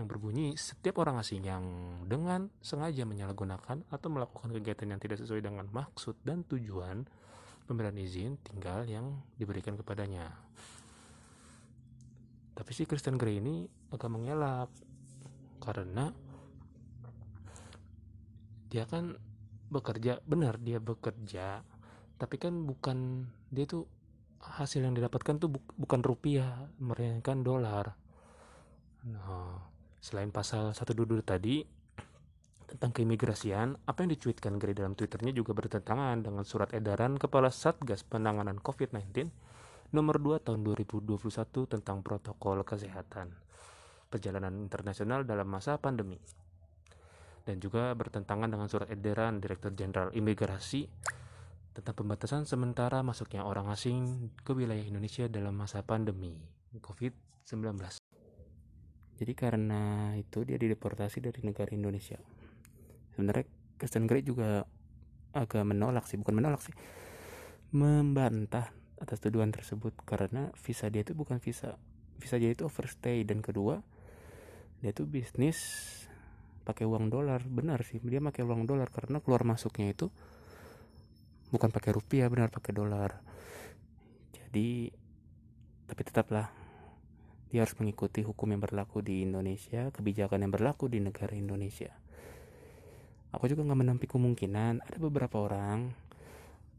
yang 0.00 0.06
berbunyi 0.08 0.56
setiap 0.56 1.04
orang 1.04 1.20
asing 1.20 1.44
yang 1.44 1.64
dengan 2.08 2.48
sengaja 2.64 3.04
menyalahgunakan 3.04 3.84
atau 3.92 4.08
melakukan 4.08 4.48
kegiatan 4.56 4.96
yang 4.96 5.00
tidak 5.00 5.20
sesuai 5.20 5.44
dengan 5.44 5.68
maksud 5.68 6.16
dan 6.24 6.48
tujuan 6.48 7.04
pemberian 7.68 8.00
izin 8.00 8.40
tinggal 8.40 8.88
yang 8.88 9.20
diberikan 9.36 9.76
kepadanya. 9.76 10.32
Tapi 12.56 12.70
si 12.72 12.88
Kristen 12.88 13.20
Gray 13.20 13.44
ini 13.44 13.68
agak 13.92 14.08
mengelak 14.08 14.72
karena 15.60 16.08
dia 18.72 18.88
kan 18.88 19.12
bekerja 19.72 20.20
benar 20.28 20.60
dia 20.60 20.76
bekerja 20.76 21.64
tapi 22.20 22.36
kan 22.36 22.68
bukan 22.68 23.26
dia 23.48 23.64
tuh 23.64 23.88
hasil 24.44 24.84
yang 24.84 24.92
didapatkan 24.92 25.40
tuh 25.40 25.48
bukan 25.78 26.00
rupiah 26.02 26.66
melainkan 26.78 27.40
dolar. 27.46 27.94
Nah 29.06 29.72
Selain 30.02 30.34
pasal 30.34 30.74
satu 30.74 30.98
duduk 30.98 31.22
tadi 31.22 31.62
tentang 32.66 32.90
keimigrasian, 32.90 33.78
apa 33.86 34.02
yang 34.02 34.10
dicuitkan 34.10 34.58
Gray 34.58 34.74
dalam 34.74 34.98
Twitternya 34.98 35.30
juga 35.30 35.54
bertentangan 35.54 36.26
dengan 36.26 36.42
surat 36.42 36.74
edaran 36.74 37.22
Kepala 37.22 37.54
Satgas 37.54 38.02
Penanganan 38.02 38.58
COVID-19 38.58 39.30
nomor 39.94 40.18
2 40.18 40.42
tahun 40.42 40.66
2021 40.66 41.06
tentang 41.70 42.02
protokol 42.02 42.66
kesehatan. 42.66 43.30
Perjalanan 44.10 44.58
internasional 44.58 45.22
dalam 45.22 45.46
masa 45.46 45.78
pandemi 45.78 46.18
dan 47.42 47.58
juga 47.58 47.94
bertentangan 47.94 48.48
dengan 48.50 48.66
surat 48.70 48.88
edaran 48.90 49.42
Direktur 49.42 49.74
Jenderal 49.74 50.14
Imigrasi 50.14 50.86
tentang 51.72 51.96
pembatasan 51.96 52.44
sementara 52.44 53.00
masuknya 53.00 53.42
orang 53.48 53.72
asing 53.72 54.30
ke 54.44 54.52
wilayah 54.52 54.84
Indonesia 54.84 55.24
dalam 55.26 55.56
masa 55.56 55.80
pandemi 55.82 56.36
COVID-19. 56.76 57.80
Jadi 59.22 59.32
karena 59.38 60.12
itu 60.18 60.44
dia 60.44 60.58
dideportasi 60.60 61.22
dari 61.24 61.40
negara 61.44 61.70
Indonesia. 61.72 62.20
Sebenarnya 63.14 63.46
Kristen 63.78 64.04
Grey 64.04 64.24
juga 64.24 64.68
agak 65.32 65.64
menolak 65.64 66.04
sih, 66.04 66.20
bukan 66.20 66.36
menolak 66.36 66.60
sih, 66.60 66.74
membantah 67.72 68.68
atas 69.00 69.18
tuduhan 69.18 69.50
tersebut 69.50 69.96
karena 70.06 70.54
visa 70.62 70.86
dia 70.86 71.02
itu 71.02 71.16
bukan 71.18 71.42
visa 71.42 71.74
visa 72.22 72.38
dia 72.38 72.54
itu 72.54 72.62
overstay 72.62 73.26
dan 73.26 73.42
kedua 73.42 73.82
dia 74.78 74.94
itu 74.94 75.02
bisnis 75.02 75.58
pakai 76.62 76.86
uang 76.86 77.10
dolar 77.10 77.42
benar 77.46 77.82
sih 77.82 77.98
dia 78.02 78.22
pakai 78.22 78.46
uang 78.46 78.64
dolar 78.64 78.88
karena 78.88 79.18
keluar 79.18 79.42
masuknya 79.42 79.90
itu 79.90 80.08
bukan 81.50 81.68
pakai 81.68 81.90
rupiah 81.92 82.30
benar 82.30 82.48
pakai 82.48 82.72
dolar 82.72 83.18
jadi 84.32 84.94
tapi 85.90 86.02
tetaplah 86.08 86.62
dia 87.52 87.68
harus 87.68 87.76
mengikuti 87.76 88.24
hukum 88.24 88.48
yang 88.48 88.64
berlaku 88.64 89.04
di 89.04 89.28
Indonesia, 89.28 89.92
kebijakan 89.92 90.40
yang 90.40 90.56
berlaku 90.56 90.88
di 90.88 91.04
negara 91.04 91.36
Indonesia. 91.36 91.92
Aku 93.28 93.44
juga 93.44 93.60
nggak 93.68 93.80
menampik 93.84 94.08
kemungkinan 94.08 94.80
ada 94.80 94.96
beberapa 94.96 95.36
orang, 95.36 95.92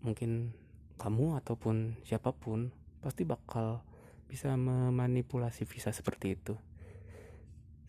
mungkin 0.02 0.50
kamu 0.98 1.38
ataupun 1.46 2.02
siapa 2.02 2.34
pun, 2.34 2.74
pasti 3.06 3.22
bakal 3.22 3.86
bisa 4.26 4.50
memanipulasi 4.58 5.70
visa 5.70 5.94
seperti 5.94 6.34
itu. 6.34 6.58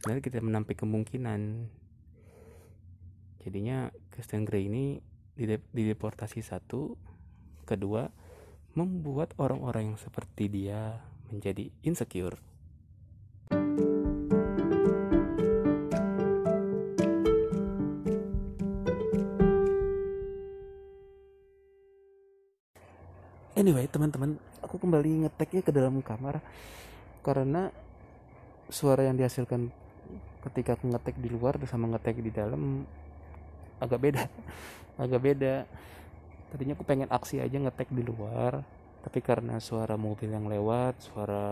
Sebenarnya 0.05 0.21
kita 0.21 0.45
menampik 0.45 0.85
kemungkinan. 0.85 1.41
Jadinya 3.45 3.93
Christian 4.09 4.49
Grey 4.49 4.73
ini 4.73 5.05
dideportasi 5.77 6.41
satu, 6.41 6.97
kedua 7.69 8.09
membuat 8.73 9.37
orang-orang 9.37 9.93
yang 9.93 9.99
seperti 10.01 10.49
dia 10.49 11.05
menjadi 11.29 11.69
insecure. 11.85 12.41
Anyway, 23.55 23.85
teman-teman, 23.93 24.41
aku 24.65 24.81
kembali 24.81 25.29
ngeteknya 25.29 25.61
ke 25.61 25.69
dalam 25.69 26.01
kamar 26.01 26.41
karena 27.21 27.69
suara 28.73 29.05
yang 29.05 29.21
dihasilkan 29.21 29.69
ketika 30.49 30.81
aku 30.81 30.89
ngetek 30.89 31.21
di 31.21 31.29
luar 31.29 31.61
sama 31.69 31.93
ngetek 31.93 32.25
di 32.25 32.33
dalam 32.33 32.89
agak 33.79 34.01
beda. 34.01 34.25
Agak 34.95 35.27
beda. 35.27 35.67
Tadinya 36.55 36.79
aku 36.79 36.87
pengen 36.87 37.11
aksi 37.11 37.43
aja 37.43 37.59
ngetek 37.59 37.91
di 37.91 38.07
luar, 38.07 38.63
tapi 39.03 39.19
karena 39.19 39.59
suara 39.59 39.99
mobil 39.99 40.31
yang 40.31 40.47
lewat, 40.47 41.03
suara 41.03 41.51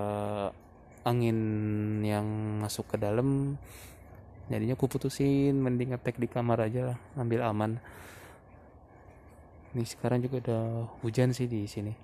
angin 1.02 1.38
yang 2.06 2.26
masuk 2.62 2.94
ke 2.94 2.96
dalam 2.98 3.58
jadinya 4.46 4.74
aku 4.74 4.86
putusin 4.90 5.54
mending 5.58 5.94
ngetek 5.94 6.18
di 6.18 6.30
kamar 6.30 6.66
aja 6.66 6.94
lah 6.94 6.98
ambil 7.18 7.42
aman 7.46 7.72
ini 9.72 9.82
sekarang 9.86 10.22
juga 10.22 10.42
ada 10.42 10.58
hujan 11.02 11.34
sih 11.34 11.46
di 11.46 11.66
sini 11.66 11.94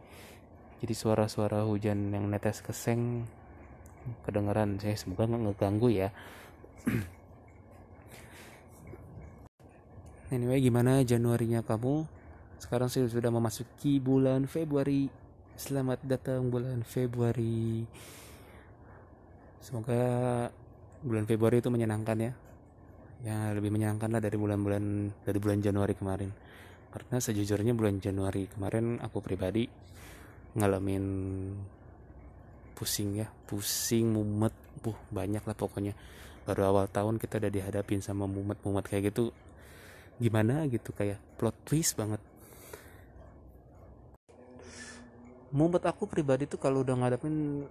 jadi 0.78 0.94
suara-suara 0.94 1.66
hujan 1.66 2.14
yang 2.14 2.26
netes 2.30 2.62
keseng 2.62 3.26
kedengeran 4.24 4.78
saya 4.78 4.94
semoga 4.94 5.26
nggak 5.26 5.42
ngeganggu 5.50 5.88
ya 5.90 6.08
anyway 10.28 10.60
gimana 10.60 11.00
Januarinya 11.04 11.64
kamu? 11.64 12.04
Sekarang 12.60 12.92
saya 12.92 13.08
sudah 13.08 13.32
memasuki 13.32 13.96
bulan 14.02 14.44
Februari. 14.44 15.08
Selamat 15.56 16.04
datang 16.04 16.52
bulan 16.52 16.84
Februari. 16.84 17.86
Semoga 19.58 20.02
bulan 21.02 21.24
Februari 21.24 21.64
itu 21.64 21.70
menyenangkan 21.72 22.18
ya. 22.20 22.32
Ya 23.24 23.50
lebih 23.56 23.74
menyenangkan 23.74 24.12
lah 24.14 24.22
dari 24.22 24.36
bulan-bulan 24.38 25.10
dari 25.24 25.38
bulan 25.40 25.58
Januari 25.64 25.96
kemarin. 25.96 26.30
Karena 26.92 27.16
sejujurnya 27.18 27.72
bulan 27.74 27.98
Januari 27.98 28.46
kemarin 28.52 29.00
aku 29.00 29.24
pribadi 29.24 29.66
ngalamin 30.54 31.04
pusing 32.76 33.18
ya 33.18 33.26
pusing 33.48 34.12
mumet. 34.12 34.52
Buh 34.84 34.98
banyak 35.10 35.42
lah 35.42 35.56
pokoknya. 35.56 35.96
Baru 36.46 36.68
awal 36.68 36.86
tahun 36.88 37.16
kita 37.16 37.40
udah 37.42 37.52
dihadapin 37.52 38.00
sama 38.04 38.28
mumet-mumet 38.28 38.86
kayak 38.86 39.12
gitu 39.12 39.34
gimana 40.18 40.66
gitu 40.66 40.90
kayak 40.90 41.22
plot 41.38 41.54
twist 41.62 41.94
banget. 41.94 42.18
Mumet 45.48 45.80
aku 45.86 46.04
pribadi 46.04 46.44
tuh 46.44 46.60
kalau 46.60 46.84
udah 46.84 46.92
ngadapin 46.98 47.64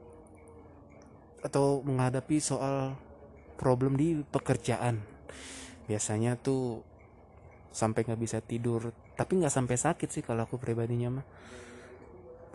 atau 1.45 1.85
menghadapi 1.85 2.41
soal 2.41 2.97
problem 3.61 3.93
di 3.93 4.17
pekerjaan 4.25 4.97
biasanya 5.85 6.35
tuh 6.35 6.81
sampai 7.71 8.03
nggak 8.03 8.21
bisa 8.21 8.41
tidur. 8.41 8.89
Tapi 9.13 9.31
nggak 9.37 9.53
sampai 9.53 9.77
sakit 9.77 10.09
sih 10.09 10.23
kalau 10.25 10.49
aku 10.49 10.57
pribadinya 10.57 11.21
mah. 11.21 11.25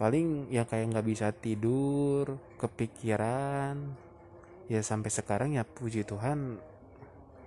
Paling 0.01 0.51
ya 0.51 0.67
kayak 0.67 0.91
nggak 0.91 1.07
bisa 1.07 1.31
tidur 1.31 2.41
kepikiran. 2.59 3.79
Ya 4.67 4.83
sampai 4.83 5.11
sekarang 5.15 5.55
ya 5.55 5.63
puji 5.63 6.03
Tuhan 6.03 6.59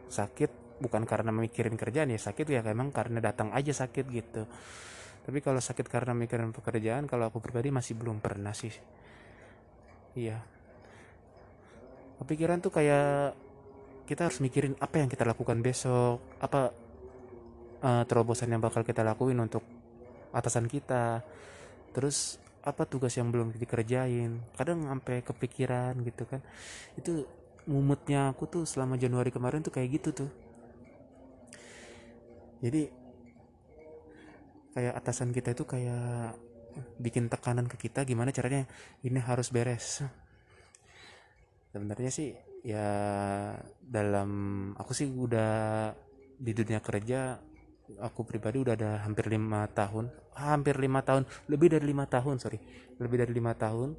sakit 0.07 0.64
bukan 0.75 1.07
karena 1.07 1.31
mikirin 1.31 1.79
kerjaan 1.79 2.11
ya 2.11 2.19
sakit 2.19 2.47
ya 2.51 2.59
memang 2.59 2.91
karena 2.91 3.23
datang 3.23 3.51
aja 3.55 3.71
sakit 3.71 4.05
gitu. 4.11 4.43
Tapi 5.25 5.41
kalau 5.41 5.57
sakit 5.57 5.87
karena 5.89 6.13
mikirin 6.13 6.53
pekerjaan 6.53 7.09
kalau 7.09 7.31
aku 7.31 7.41
pribadi 7.41 7.73
masih 7.73 7.97
belum 7.97 8.21
pernah 8.21 8.53
sih. 8.53 8.73
Iya. 10.13 10.37
Kepikiran 12.21 12.61
tuh 12.61 12.71
kayak 12.71 13.33
kita 14.05 14.29
harus 14.29 14.37
mikirin 14.37 14.77
apa 14.77 15.01
yang 15.01 15.09
kita 15.09 15.25
lakukan 15.25 15.65
besok 15.65 16.21
apa 16.37 16.69
uh, 17.81 18.03
terobosan 18.05 18.53
yang 18.53 18.61
bakal 18.61 18.85
kita 18.85 19.01
lakuin 19.01 19.41
untuk 19.41 19.65
atasan 20.29 20.69
kita. 20.69 21.25
Terus 21.95 22.37
apa 22.61 22.85
tugas 22.85 23.15
yang 23.17 23.33
belum 23.33 23.55
dikerjain. 23.57 24.43
Kadang 24.53 24.85
sampai 24.85 25.25
kepikiran 25.25 25.97
gitu 26.05 26.29
kan. 26.29 26.45
Itu 26.93 27.25
mumetnya 27.65 28.29
aku 28.29 28.45
tuh 28.45 28.63
selama 28.69 28.93
Januari 28.93 29.33
kemarin 29.33 29.65
tuh 29.65 29.73
kayak 29.73 29.89
gitu 29.97 30.09
tuh 30.13 30.44
jadi 32.63 32.91
kayak 34.75 34.93
atasan 34.99 35.31
kita 35.31 35.55
itu 35.55 35.63
kayak 35.63 36.35
bikin 36.99 37.31
tekanan 37.31 37.71
ke 37.71 37.79
kita 37.79 38.03
gimana 38.03 38.35
caranya 38.35 38.67
ini 39.03 39.19
harus 39.23 39.47
beres. 39.47 40.03
Sebenarnya 41.71 42.11
sih 42.11 42.35
ya 42.65 42.87
dalam 43.79 44.29
aku 44.75 44.91
sih 44.91 45.07
udah 45.07 45.91
di 46.35 46.51
dunia 46.51 46.83
kerja 46.83 47.39
aku 48.01 48.27
pribadi 48.27 48.59
udah 48.59 48.73
ada 48.75 48.91
hampir 49.07 49.31
lima 49.31 49.63
tahun. 49.71 50.11
Hampir 50.35 50.75
lima 50.75 50.99
tahun 50.99 51.23
lebih 51.47 51.71
dari 51.71 51.85
lima 51.87 52.03
tahun 52.09 52.43
sorry. 52.43 52.59
Lebih 52.99 53.17
dari 53.23 53.31
lima 53.31 53.55
tahun. 53.55 53.95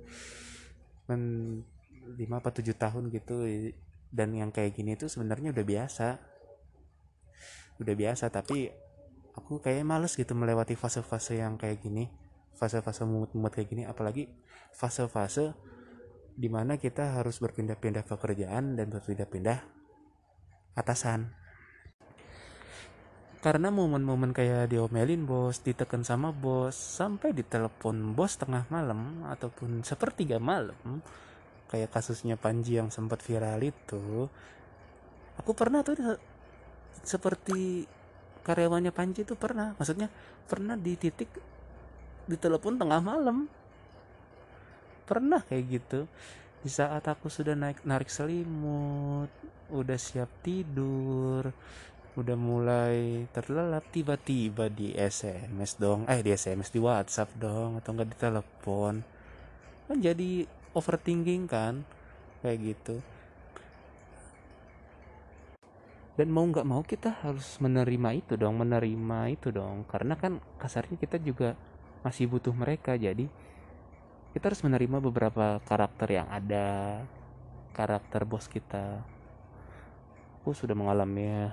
Men 1.09 1.23
lima 2.21 2.45
apa 2.45 2.53
tujuh 2.53 2.77
tahun 2.77 3.09
gitu. 3.09 3.49
Dan 4.13 4.37
yang 4.37 4.53
kayak 4.53 4.77
gini 4.77 4.95
tuh 5.01 5.09
sebenarnya 5.09 5.57
udah 5.57 5.65
biasa 5.65 6.36
udah 7.81 7.95
biasa 7.95 8.33
tapi 8.33 8.73
aku 9.37 9.61
kayak 9.61 9.85
males 9.85 10.17
gitu 10.17 10.33
melewati 10.33 10.75
fase-fase 10.79 11.41
yang 11.41 11.61
kayak 11.61 11.85
gini 11.85 12.09
fase-fase 12.57 13.05
mumut-mumut 13.05 13.53
kayak 13.53 13.69
gini 13.69 13.83
apalagi 13.85 14.33
fase-fase 14.73 15.53
di 16.37 16.53
mana 16.53 16.77
kita 16.77 17.17
harus 17.17 17.41
berpindah-pindah 17.41 18.05
pekerjaan 18.05 18.77
dan 18.77 18.93
berpindah-pindah 18.93 19.59
atasan. 20.77 21.33
Karena 23.41 23.73
momen-momen 23.73 24.37
kayak 24.37 24.69
diomelin 24.69 25.25
bos, 25.25 25.65
ditekan 25.65 26.05
sama 26.05 26.37
bos, 26.37 26.77
sampai 26.77 27.33
ditelepon 27.33 28.13
bos 28.13 28.37
tengah 28.37 28.69
malam 28.69 29.25
ataupun 29.25 29.81
sepertiga 29.81 30.37
malam, 30.37 31.01
kayak 31.73 31.95
kasusnya 31.95 32.37
Panji 32.37 32.77
yang 32.77 32.93
sempat 32.93 33.25
viral 33.25 33.63
itu, 33.65 34.29
aku 35.41 35.51
pernah 35.57 35.81
tuh 35.87 35.97
seperti 37.03 37.85
karyawannya 38.47 38.95
Panji 38.95 39.27
itu 39.27 39.35
pernah, 39.35 39.75
maksudnya 39.75 40.07
pernah 40.47 40.79
di 40.79 40.95
titik 40.95 41.29
ditelepon 42.31 42.79
tengah 42.79 43.03
malam, 43.03 43.51
pernah 45.07 45.43
kayak 45.43 45.65
gitu. 45.67 46.01
Di 46.63 46.71
saat 46.71 47.07
aku 47.07 47.27
sudah 47.27 47.59
naik 47.59 47.83
narik 47.83 48.11
selimut, 48.11 49.31
udah 49.71 49.99
siap 49.99 50.31
tidur, 50.47 51.51
udah 52.17 52.37
mulai 52.39 53.27
terlelap 53.35 53.85
tiba-tiba 53.91 54.73
di 54.73 54.97
SMS 54.97 55.77
dong 55.77 56.09
eh 56.09 56.25
di 56.25 56.33
SMS 56.33 56.73
di 56.73 56.81
WhatsApp 56.81 57.35
dong 57.37 57.83
atau 57.83 57.91
enggak 57.93 58.09
di 58.15 58.17
telepon. 58.19 58.95
Kan 59.87 59.99
jadi 60.03 60.47
overthinking 60.75 61.51
kan 61.51 61.83
kayak 62.41 62.75
gitu 62.75 63.03
dan 66.17 66.33
mau 66.33 66.49
nggak 66.49 66.65
mau 66.65 66.81
kita 66.81 67.21
harus 67.21 67.61
menerima 67.61 68.17
itu 68.17 68.41
dong 68.41 68.57
menerima 68.57 69.37
itu 69.37 69.53
dong. 69.53 69.85
Karena 69.85 70.17
kan 70.17 70.41
kasarnya 70.57 70.97
kita 70.97 71.21
juga 71.21 71.53
masih 72.01 72.25
butuh 72.25 72.57
mereka. 72.57 72.97
Jadi 72.97 73.29
kita 74.33 74.49
harus 74.49 74.65
menerima 74.65 74.97
beberapa 75.05 75.61
karakter 75.69 76.09
yang 76.17 76.29
ada 76.33 77.01
karakter 77.77 78.25
bos 78.25 78.49
kita. 78.49 79.05
Aku 80.41 80.57
sudah 80.57 80.73
mengalami 80.73 81.53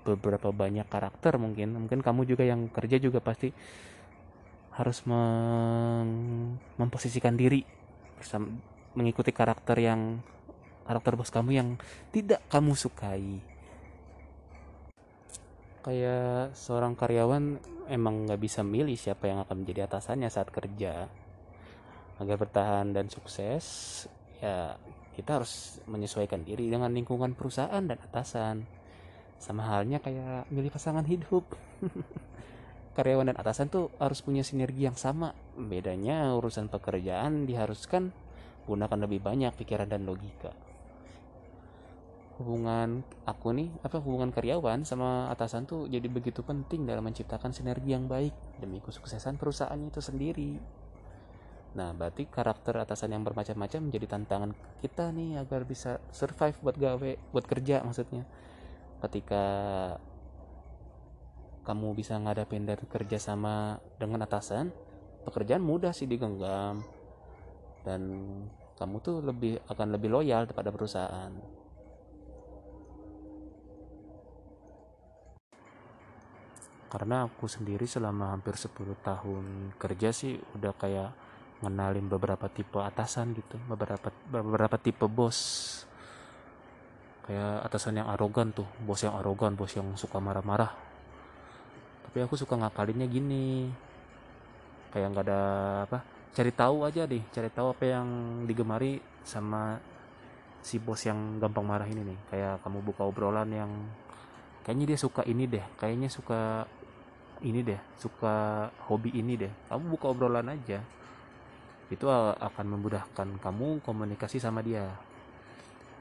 beberapa 0.00 0.48
banyak 0.48 0.88
karakter 0.88 1.36
mungkin. 1.36 1.76
Mungkin 1.76 2.00
kamu 2.00 2.24
juga 2.24 2.48
yang 2.48 2.72
kerja 2.72 2.96
juga 2.96 3.20
pasti 3.20 3.52
harus 4.80 5.04
mem 5.04 6.56
memposisikan 6.80 7.36
diri 7.36 7.68
bersama 8.16 8.48
mengikuti 8.96 9.28
karakter 9.28 9.76
yang 9.76 10.24
karakter 10.88 11.20
bos 11.20 11.28
kamu 11.28 11.50
yang 11.52 11.68
tidak 12.16 12.40
kamu 12.48 12.72
sukai 12.72 13.44
kayak 15.80 16.52
seorang 16.56 16.92
karyawan 16.96 17.60
emang 17.88 18.28
nggak 18.28 18.40
bisa 18.40 18.60
milih 18.60 18.94
siapa 18.94 19.26
yang 19.26 19.42
akan 19.44 19.64
menjadi 19.64 19.88
atasannya 19.88 20.28
saat 20.28 20.48
kerja. 20.52 21.08
Agar 22.20 22.36
bertahan 22.36 22.92
dan 22.92 23.08
sukses 23.08 23.64
ya 24.40 24.76
kita 25.16 25.40
harus 25.40 25.80
menyesuaikan 25.88 26.44
diri 26.44 26.68
dengan 26.68 26.92
lingkungan 26.92 27.32
perusahaan 27.32 27.80
dan 27.80 27.98
atasan. 28.00 28.68
Sama 29.40 29.64
halnya 29.66 29.98
kayak 30.04 30.52
milih 30.52 30.68
pasangan 30.68 31.04
hidup. 31.08 31.48
Karyawan 32.96 33.32
dan 33.32 33.36
atasan 33.40 33.72
tuh 33.72 33.88
harus 33.96 34.20
punya 34.20 34.44
sinergi 34.44 34.84
yang 34.84 35.00
sama. 35.00 35.32
Bedanya 35.56 36.36
urusan 36.36 36.68
pekerjaan 36.68 37.48
diharuskan 37.48 38.12
gunakan 38.68 38.98
lebih 39.08 39.24
banyak 39.24 39.56
pikiran 39.56 39.88
dan 39.88 40.04
logika 40.04 40.69
hubungan 42.40 43.04
aku 43.28 43.52
nih 43.52 43.68
apa 43.84 44.00
hubungan 44.00 44.32
karyawan 44.32 44.80
sama 44.88 45.28
atasan 45.28 45.68
tuh 45.68 45.84
jadi 45.92 46.08
begitu 46.08 46.40
penting 46.40 46.88
dalam 46.88 47.04
menciptakan 47.04 47.52
sinergi 47.52 47.92
yang 47.92 48.08
baik 48.08 48.32
demi 48.56 48.80
kesuksesan 48.80 49.36
perusahaannya 49.36 49.92
itu 49.92 50.00
sendiri. 50.00 50.56
Nah 51.76 51.92
berarti 51.92 52.24
karakter 52.24 52.80
atasan 52.80 53.12
yang 53.12 53.22
bermacam-macam 53.28 53.92
menjadi 53.92 54.16
tantangan 54.16 54.56
kita 54.80 55.12
nih 55.12 55.36
agar 55.36 55.68
bisa 55.68 56.00
survive 56.16 56.56
buat 56.64 56.80
gawe 56.80 57.12
buat 57.36 57.44
kerja 57.44 57.84
maksudnya. 57.84 58.24
Ketika 59.04 59.44
kamu 61.68 61.92
bisa 61.92 62.16
ngadapin 62.16 62.64
dan 62.64 62.80
kerja 62.88 63.20
sama 63.20 63.84
dengan 64.00 64.24
atasan 64.24 64.72
pekerjaan 65.28 65.60
mudah 65.60 65.92
sih 65.92 66.08
digenggam 66.08 66.80
dan 67.84 68.00
kamu 68.80 68.96
tuh 69.04 69.20
lebih 69.20 69.60
akan 69.68 69.92
lebih 69.92 70.08
loyal 70.08 70.48
kepada 70.48 70.72
perusahaan 70.72 71.59
karena 76.90 77.30
aku 77.30 77.46
sendiri 77.46 77.86
selama 77.86 78.34
hampir 78.34 78.58
10 78.58 78.74
tahun 79.06 79.44
kerja 79.78 80.10
sih 80.10 80.34
udah 80.58 80.74
kayak 80.74 81.10
ngenalin 81.62 82.10
beberapa 82.10 82.50
tipe 82.50 82.82
atasan 82.82 83.30
gitu. 83.38 83.56
Beberapa 83.70 84.10
beberapa 84.26 84.74
tipe 84.74 85.06
bos. 85.06 85.38
Kayak 87.30 87.70
atasan 87.70 88.02
yang 88.02 88.10
arogan 88.10 88.50
tuh 88.50 88.66
bos 88.82 88.98
yang 89.06 89.14
arogan 89.14 89.54
bos 89.54 89.70
yang 89.78 89.86
suka 89.94 90.18
marah-marah. 90.18 90.74
Tapi 92.10 92.18
aku 92.26 92.34
suka 92.34 92.58
ngakalinnya 92.58 93.06
gini. 93.06 93.70
Kayak 94.90 95.14
nggak 95.14 95.26
ada 95.30 95.42
apa 95.86 95.98
cari 96.30 96.50
tahu 96.54 96.86
aja 96.86 97.10
deh 97.10 97.22
cari 97.34 97.50
tahu 97.50 97.74
apa 97.74 97.84
yang 97.90 98.06
digemari 98.46 99.02
sama 99.26 99.78
si 100.62 100.82
bos 100.82 101.06
yang 101.06 101.38
gampang 101.38 101.62
marah 101.62 101.86
ini. 101.86 102.02
Nih 102.02 102.18
kayak 102.34 102.66
kamu 102.66 102.82
buka 102.82 103.06
obrolan 103.06 103.46
yang 103.54 103.70
kayaknya 104.66 104.96
dia 104.96 104.98
suka 104.98 105.22
ini 105.22 105.46
deh 105.46 105.64
kayaknya 105.78 106.10
suka 106.10 106.66
ini 107.44 107.60
deh 107.64 107.80
suka 107.96 108.68
hobi 108.90 109.14
ini 109.16 109.36
deh 109.36 109.52
kamu 109.68 109.84
buka 109.96 110.06
obrolan 110.12 110.52
aja 110.52 110.80
itu 111.90 112.06
akan 112.38 112.66
memudahkan 112.78 113.42
kamu 113.42 113.82
komunikasi 113.82 114.38
sama 114.38 114.62
dia 114.62 114.86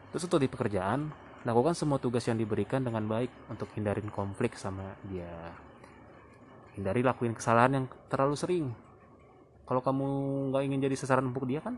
Terus 0.10 0.26
untuk 0.26 0.42
di 0.42 0.50
pekerjaan, 0.50 1.14
lakukan 1.46 1.78
semua 1.78 2.02
tugas 2.02 2.26
yang 2.26 2.38
diberikan 2.38 2.82
dengan 2.82 3.06
baik 3.06 3.30
untuk 3.50 3.70
hindarin 3.78 4.10
konflik 4.10 4.58
sama 4.58 4.98
dia. 5.06 5.54
Hindari 6.74 7.06
lakuin 7.06 7.38
kesalahan 7.38 7.78
yang 7.78 7.86
terlalu 8.10 8.36
sering. 8.38 8.66
Kalau 9.70 9.86
kamu 9.86 10.06
nggak 10.50 10.64
ingin 10.66 10.82
jadi 10.90 10.96
sasaran 10.98 11.30
empuk 11.30 11.46
dia 11.46 11.62
kan, 11.62 11.78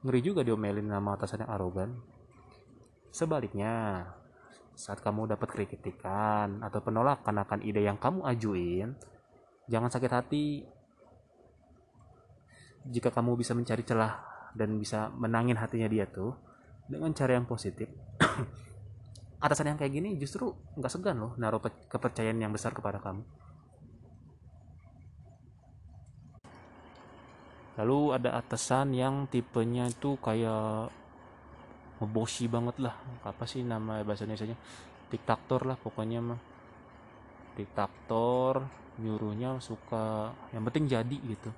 ngeri 0.00 0.24
juga 0.24 0.40
diomelin 0.40 0.88
nama 0.88 1.12
atasan 1.12 1.44
yang 1.44 1.52
arogan 1.52 1.90
sebaliknya 3.12 4.08
saat 4.72 5.04
kamu 5.04 5.36
dapat 5.36 5.48
kritikan 5.52 6.64
atau 6.64 6.80
penolakan 6.80 7.44
akan 7.44 7.60
ide 7.62 7.84
yang 7.84 8.00
kamu 8.00 8.24
ajuin 8.24 8.96
jangan 9.70 9.90
sakit 9.92 10.12
hati. 10.12 10.46
Jika 12.82 13.14
kamu 13.14 13.38
bisa 13.38 13.54
mencari 13.54 13.86
celah 13.86 14.18
dan 14.58 14.74
bisa 14.74 15.06
menangin 15.14 15.54
hatinya 15.54 15.86
dia 15.86 16.10
tuh 16.10 16.34
dengan 16.90 17.14
cara 17.14 17.38
yang 17.38 17.46
positif 17.46 17.86
atasan 19.44 19.72
yang 19.72 19.78
kayak 19.78 19.94
gini 19.94 20.18
justru 20.18 20.50
nggak 20.76 20.90
segan 20.90 21.18
loh 21.18 21.32
naruh 21.38 21.62
kepercayaan 21.62 22.42
yang 22.42 22.50
besar 22.50 22.74
kepada 22.74 22.98
kamu. 22.98 23.22
Lalu 27.80 28.00
ada 28.12 28.36
atasan 28.36 28.92
yang 28.92 29.24
tipenya 29.32 29.88
itu 29.88 30.20
kayak 30.20 30.92
ngebosi 32.02 32.50
banget 32.50 32.82
lah. 32.82 32.98
Apa 33.22 33.46
sih 33.46 33.62
nama 33.62 34.02
bahasa 34.02 34.26
Indonesia 34.26 34.58
diktator 35.06 35.62
lah 35.62 35.78
pokoknya 35.78 36.18
mah. 36.18 36.40
Diktator 37.54 38.66
nyuruhnya 38.98 39.62
suka 39.62 40.34
yang 40.50 40.66
penting 40.66 40.90
jadi 40.90 41.16
gitu. 41.22 41.54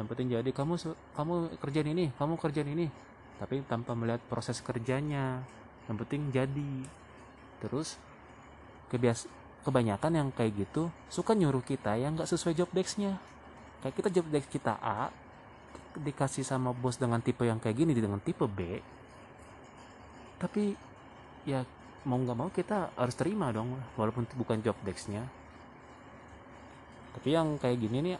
Yang 0.00 0.06
penting 0.08 0.26
jadi 0.32 0.50
kamu 0.56 0.80
kamu 1.12 1.34
kerjaan 1.60 1.88
ini 1.92 2.08
kamu 2.16 2.40
kerjaan 2.40 2.72
ini. 2.72 2.88
Tapi 3.36 3.60
tanpa 3.68 3.92
melihat 3.92 4.24
proses 4.32 4.64
kerjanya 4.64 5.44
yang 5.84 5.96
penting 6.00 6.32
jadi. 6.32 6.88
Terus 7.60 8.00
kebias 8.88 9.28
kebanyakan 9.60 10.12
yang 10.16 10.28
kayak 10.32 10.56
gitu 10.56 10.88
suka 11.12 11.36
nyuruh 11.36 11.60
kita 11.60 12.00
yang 12.00 12.16
nggak 12.16 12.30
sesuai 12.32 12.56
job 12.56 12.72
desknya. 12.72 13.20
Kayak 13.84 13.94
kita 14.00 14.08
job 14.08 14.26
desk 14.32 14.48
kita 14.48 14.80
A 14.80 15.12
dikasih 15.90 16.46
sama 16.46 16.70
bos 16.70 16.96
dengan 16.96 17.18
tipe 17.18 17.42
yang 17.42 17.58
kayak 17.58 17.82
gini 17.82 17.92
dengan 17.98 18.22
tipe 18.22 18.46
B 18.46 18.78
tapi 20.40 20.72
ya 21.44 21.60
mau 22.08 22.16
nggak 22.16 22.38
mau 22.38 22.48
kita 22.48 22.96
harus 22.96 23.12
terima 23.12 23.52
dong 23.52 23.76
walaupun 24.00 24.24
bukan 24.40 24.64
job 24.64 24.72
desknya. 24.80 25.28
Tapi 27.12 27.36
yang 27.36 27.60
kayak 27.60 27.76
gini 27.76 28.00
nih 28.00 28.16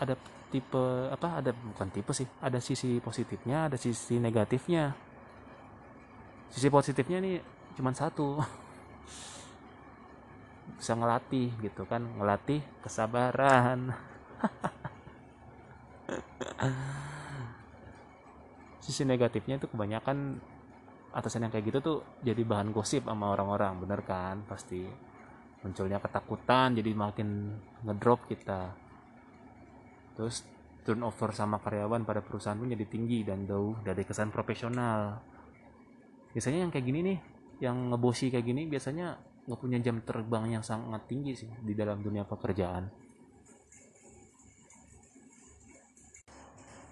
ada 0.00 0.16
tipe 0.48 1.12
apa 1.12 1.42
ada 1.42 1.50
bukan 1.52 1.90
tipe 1.90 2.14
sih 2.16 2.24
ada 2.40 2.62
sisi 2.64 2.96
positifnya 3.04 3.68
ada 3.68 3.76
sisi 3.76 4.16
negatifnya. 4.16 4.96
Sisi 6.48 6.72
positifnya 6.72 7.20
nih 7.20 7.44
cuma 7.76 7.92
satu. 7.92 8.40
Bisa 10.80 10.96
ngelatih 10.96 11.52
gitu 11.60 11.84
kan 11.84 12.08
ngelatih 12.16 12.64
kesabaran. 12.80 13.92
Sisi 18.84 19.04
negatifnya 19.04 19.56
itu 19.56 19.68
kebanyakan 19.68 20.40
atasan 21.14 21.46
yang 21.46 21.52
kayak 21.54 21.70
gitu 21.70 21.78
tuh 21.78 21.98
jadi 22.20 22.42
bahan 22.42 22.74
gosip 22.74 23.06
sama 23.06 23.30
orang-orang 23.30 23.78
bener 23.78 24.02
kan? 24.02 24.42
Pasti 24.44 24.82
munculnya 25.64 26.02
ketakutan 26.02 26.74
jadi 26.74 26.90
makin 26.92 27.54
ngedrop 27.86 28.26
kita. 28.26 28.74
Terus 30.18 30.44
turnover 30.84 31.32
sama 31.32 31.62
karyawan 31.62 32.04
pada 32.04 32.20
perusahaan 32.20 32.58
pun 32.58 32.68
jadi 32.68 32.84
tinggi 32.84 33.24
dan 33.24 33.48
jauh 33.48 33.78
dari 33.80 34.04
kesan 34.04 34.28
profesional. 34.28 35.22
Biasanya 36.36 36.68
yang 36.68 36.70
kayak 36.74 36.84
gini 36.84 37.00
nih 37.00 37.18
yang 37.62 37.94
ngebosi 37.94 38.28
kayak 38.34 38.44
gini 38.44 38.66
biasanya 38.66 39.16
nggak 39.48 39.60
punya 39.60 39.78
jam 39.80 40.02
terbang 40.04 40.58
yang 40.58 40.64
sangat 40.66 41.06
tinggi 41.08 41.32
sih 41.32 41.50
di 41.62 41.72
dalam 41.72 42.04
dunia 42.04 42.28
pekerjaan. 42.28 42.90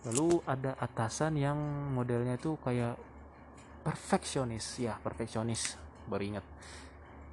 Lalu 0.02 0.42
ada 0.48 0.74
atasan 0.82 1.38
yang 1.38 1.58
modelnya 1.94 2.34
itu 2.34 2.58
kayak 2.58 3.11
perfeksionis. 3.82 4.78
Ya 4.78 4.96
perfeksionis. 5.02 5.76
Baru 6.06 6.22
ingat. 6.22 6.46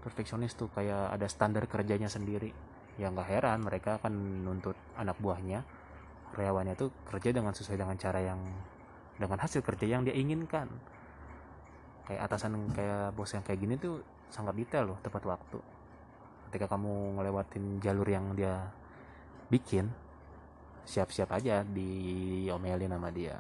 Perfeksionis 0.04 0.58
tuh 0.58 0.68
kayak 0.74 1.14
ada 1.14 1.30
standar 1.30 1.66
kerjanya 1.70 2.10
sendiri. 2.10 2.52
Ya 3.00 3.08
nggak 3.08 3.30
heran 3.30 3.64
mereka 3.64 4.02
akan 4.02 4.44
nuntut 4.44 4.76
anak 4.98 5.16
buahnya. 5.22 5.64
Karyawannya 6.36 6.78
tuh 6.78 6.94
kerja 7.10 7.34
dengan 7.34 7.54
sesuai 7.56 7.80
dengan 7.80 7.98
cara 7.98 8.22
yang 8.22 8.42
dengan 9.18 9.40
hasil 9.42 9.64
kerja 9.64 9.86
yang 9.86 10.06
dia 10.06 10.14
inginkan. 10.14 10.70
Kayak 12.06 12.22
atasan 12.30 12.74
kayak 12.74 13.14
bos 13.14 13.32
yang 13.34 13.46
kayak 13.46 13.60
gini 13.62 13.76
tuh 13.78 14.02
sangat 14.30 14.58
detail 14.58 14.94
loh 14.94 15.00
tepat 15.02 15.24
waktu. 15.26 15.60
Ketika 16.50 16.66
kamu 16.66 17.18
ngelewatin 17.18 17.78
jalur 17.82 18.08
yang 18.10 18.34
dia 18.34 18.70
bikin 19.50 19.90
siap-siap 20.86 21.30
aja 21.34 21.62
diomelin 21.62 22.90
sama 22.90 23.10
dia. 23.14 23.38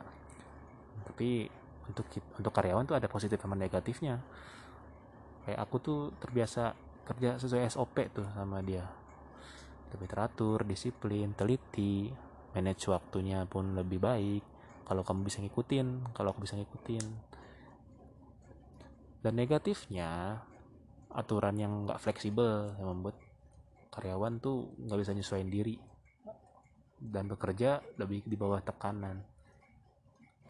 Tapi 1.05 1.49
untuk 1.89 2.05
untuk 2.37 2.53
karyawan 2.53 2.85
tuh 2.85 2.95
ada 2.95 3.09
positif 3.09 3.41
sama 3.41 3.57
negatifnya. 3.57 4.21
Kayak 5.43 5.59
aku 5.65 5.75
tuh 5.81 5.99
terbiasa 6.21 6.77
kerja 7.09 7.41
sesuai 7.41 7.65
SOP 7.73 7.97
tuh 8.13 8.27
sama 8.37 8.61
dia. 8.61 8.85
Lebih 9.89 10.05
teratur 10.05 10.61
disiplin 10.63 11.33
teliti 11.33 12.13
manage 12.53 12.85
waktunya 12.93 13.43
pun 13.49 13.73
lebih 13.73 13.97
baik. 13.97 14.43
Kalau 14.85 15.01
kamu 15.01 15.25
bisa 15.25 15.41
ngikutin 15.41 16.13
kalau 16.13 16.31
aku 16.33 16.45
bisa 16.45 16.53
ngikutin. 16.53 17.05
Dan 19.19 19.33
negatifnya 19.35 20.39
aturan 21.09 21.57
yang 21.57 21.89
nggak 21.89 21.99
fleksibel 21.99 22.77
yang 22.77 22.87
membuat 22.93 23.17
karyawan 23.89 24.37
tuh 24.37 24.69
nggak 24.77 24.99
bisa 25.01 25.11
nyesuaiin 25.17 25.49
diri 25.49 25.75
dan 26.99 27.31
bekerja 27.31 27.81
lebih 27.97 28.27
di 28.27 28.35
bawah 28.35 28.61
tekanan 28.61 29.23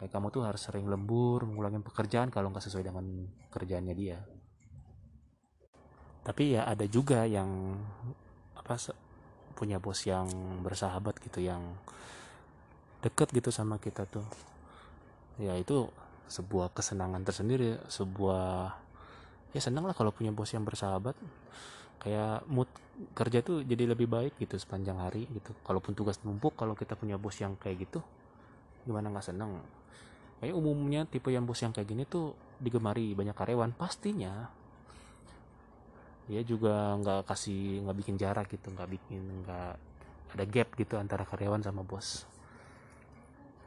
kayak 0.00 0.16
kamu 0.16 0.32
tuh 0.32 0.48
harus 0.48 0.64
sering 0.64 0.88
lembur 0.88 1.44
mengulangi 1.44 1.84
pekerjaan 1.84 2.32
kalau 2.32 2.48
nggak 2.48 2.64
sesuai 2.64 2.88
dengan 2.88 3.04
kerjaannya 3.52 3.92
dia. 3.92 4.16
Tapi 6.24 6.56
ya 6.56 6.64
ada 6.64 6.88
juga 6.88 7.28
yang 7.28 7.76
apa 8.56 8.80
punya 9.52 9.76
bos 9.76 10.00
yang 10.08 10.24
bersahabat 10.64 11.20
gitu 11.20 11.44
yang 11.44 11.60
deket 13.04 13.28
gitu 13.28 13.52
sama 13.52 13.76
kita 13.76 14.08
tuh. 14.08 14.24
Ya 15.36 15.52
itu 15.60 15.92
sebuah 16.32 16.72
kesenangan 16.72 17.20
tersendiri 17.20 17.76
sebuah 17.92 18.72
ya 19.52 19.60
senang 19.60 19.84
lah 19.84 19.92
kalau 19.92 20.16
punya 20.16 20.32
bos 20.32 20.48
yang 20.56 20.64
bersahabat. 20.64 21.12
Kayak 22.00 22.48
mood 22.48 22.72
kerja 23.12 23.44
tuh 23.44 23.60
jadi 23.68 23.84
lebih 23.84 24.08
baik 24.08 24.40
gitu 24.40 24.56
sepanjang 24.56 24.96
hari 24.96 25.28
gitu. 25.28 25.52
Kalaupun 25.60 25.92
tugas 25.92 26.16
numpuk 26.24 26.56
kalau 26.56 26.72
kita 26.72 26.96
punya 26.96 27.20
bos 27.20 27.36
yang 27.36 27.52
kayak 27.60 27.84
gitu 27.84 28.00
gimana 28.88 29.12
nggak 29.12 29.28
seneng 29.28 29.60
kayak 30.40 30.56
umumnya 30.56 31.04
tipe 31.04 31.28
yang 31.28 31.44
bos 31.44 31.60
yang 31.60 31.76
kayak 31.76 31.88
gini 31.92 32.08
tuh 32.08 32.32
digemari 32.56 33.12
banyak 33.12 33.36
karyawan 33.36 33.76
pastinya. 33.76 34.48
Dia 36.32 36.40
juga 36.40 36.96
nggak 36.96 37.28
kasih 37.28 37.84
nggak 37.84 37.96
bikin 38.00 38.16
jarak 38.16 38.48
gitu 38.48 38.72
nggak 38.72 38.88
bikin 38.88 39.44
nggak 39.44 39.72
ada 40.32 40.44
gap 40.48 40.68
gitu 40.80 40.96
antara 40.96 41.28
karyawan 41.28 41.60
sama 41.60 41.84
bos. 41.84 42.24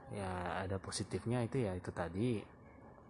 Ya 0.10 0.66
ada 0.66 0.82
positifnya 0.82 1.46
itu 1.46 1.62
ya 1.62 1.78
itu 1.78 1.94
tadi. 1.94 2.42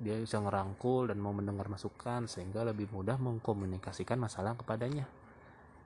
Dia 0.03 0.19
bisa 0.19 0.43
ngerangkul 0.43 1.13
dan 1.13 1.23
mau 1.23 1.31
mendengar 1.31 1.71
masukan 1.71 2.27
sehingga 2.27 2.67
lebih 2.67 2.91
mudah 2.91 3.15
mengkomunikasikan 3.15 4.19
masalah 4.19 4.59
kepadanya. 4.59 5.07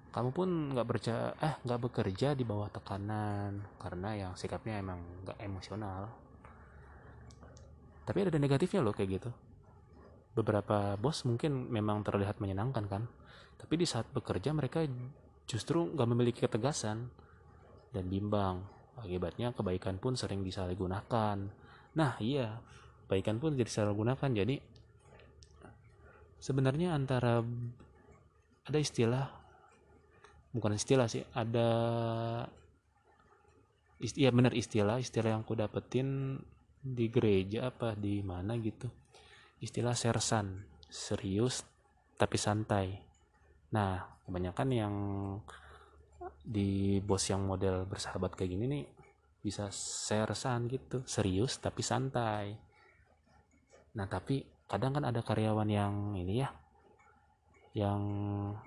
Kamu 0.10 0.34
pun 0.34 0.74
nggak 0.74 0.88
berja 0.88 1.38
eh 1.38 1.54
nggak 1.62 1.82
bekerja 1.92 2.34
di 2.34 2.42
bawah 2.42 2.74
tekanan 2.74 3.62
karena 3.78 4.10
yang 4.18 4.32
sikapnya 4.34 4.82
emang 4.82 4.98
nggak 5.28 5.38
emosional 5.46 6.27
tapi 8.08 8.24
ada 8.24 8.40
negatifnya 8.40 8.80
loh 8.80 8.96
kayak 8.96 9.20
gitu. 9.20 9.30
Beberapa 10.32 10.96
bos 10.96 11.28
mungkin 11.28 11.68
memang 11.68 12.08
terlihat 12.08 12.40
menyenangkan 12.40 12.88
kan. 12.88 13.04
Tapi 13.60 13.74
di 13.76 13.84
saat 13.84 14.08
bekerja 14.16 14.56
mereka 14.56 14.88
justru 15.44 15.92
nggak 15.92 16.08
memiliki 16.08 16.40
ketegasan 16.40 17.12
dan 17.92 18.06
bimbang. 18.08 18.64
Akibatnya 18.96 19.52
kebaikan 19.52 20.00
pun 20.00 20.16
sering 20.16 20.40
disalahgunakan. 20.48 21.38
Nah 22.00 22.12
iya 22.24 22.64
kebaikan 23.08 23.40
pun 23.40 23.56
jadi 23.56 23.72
salah 23.72 23.96
gunakan 23.96 24.30
jadi 24.36 24.60
sebenarnya 26.44 26.92
antara 26.92 27.40
ada 28.68 28.78
istilah 28.84 29.32
bukan 30.52 30.76
istilah 30.76 31.08
sih 31.08 31.24
ada 31.32 31.70
istilah 34.04 34.28
ya 34.28 34.36
benar 34.36 34.52
istilah 34.52 35.00
istilah 35.00 35.40
yang 35.40 35.48
aku 35.48 35.56
dapetin 35.56 36.36
di 36.82 37.10
gereja 37.12 37.70
apa 37.70 37.94
di 37.98 38.22
mana 38.22 38.56
gitu. 38.62 38.88
Istilah 39.60 39.98
sersan 39.98 40.62
serius 40.88 41.66
tapi 42.18 42.38
santai. 42.40 42.98
Nah 43.74 44.20
kebanyakan 44.26 44.70
yang 44.72 44.96
di 46.48 47.00
bos 47.04 47.28
yang 47.28 47.44
model 47.44 47.84
bersahabat 47.88 48.36
kayak 48.36 48.56
gini 48.56 48.66
nih 48.68 48.86
bisa 49.44 49.72
sersan 49.72 50.68
gitu 50.68 51.04
serius 51.04 51.60
tapi 51.60 51.84
santai. 51.84 52.56
Nah 53.96 54.06
tapi 54.08 54.44
kadang 54.68 55.00
kan 55.00 55.08
ada 55.08 55.24
karyawan 55.24 55.70
yang 55.72 55.94
ini 56.20 56.44
ya 56.44 56.50
yang 57.78 58.02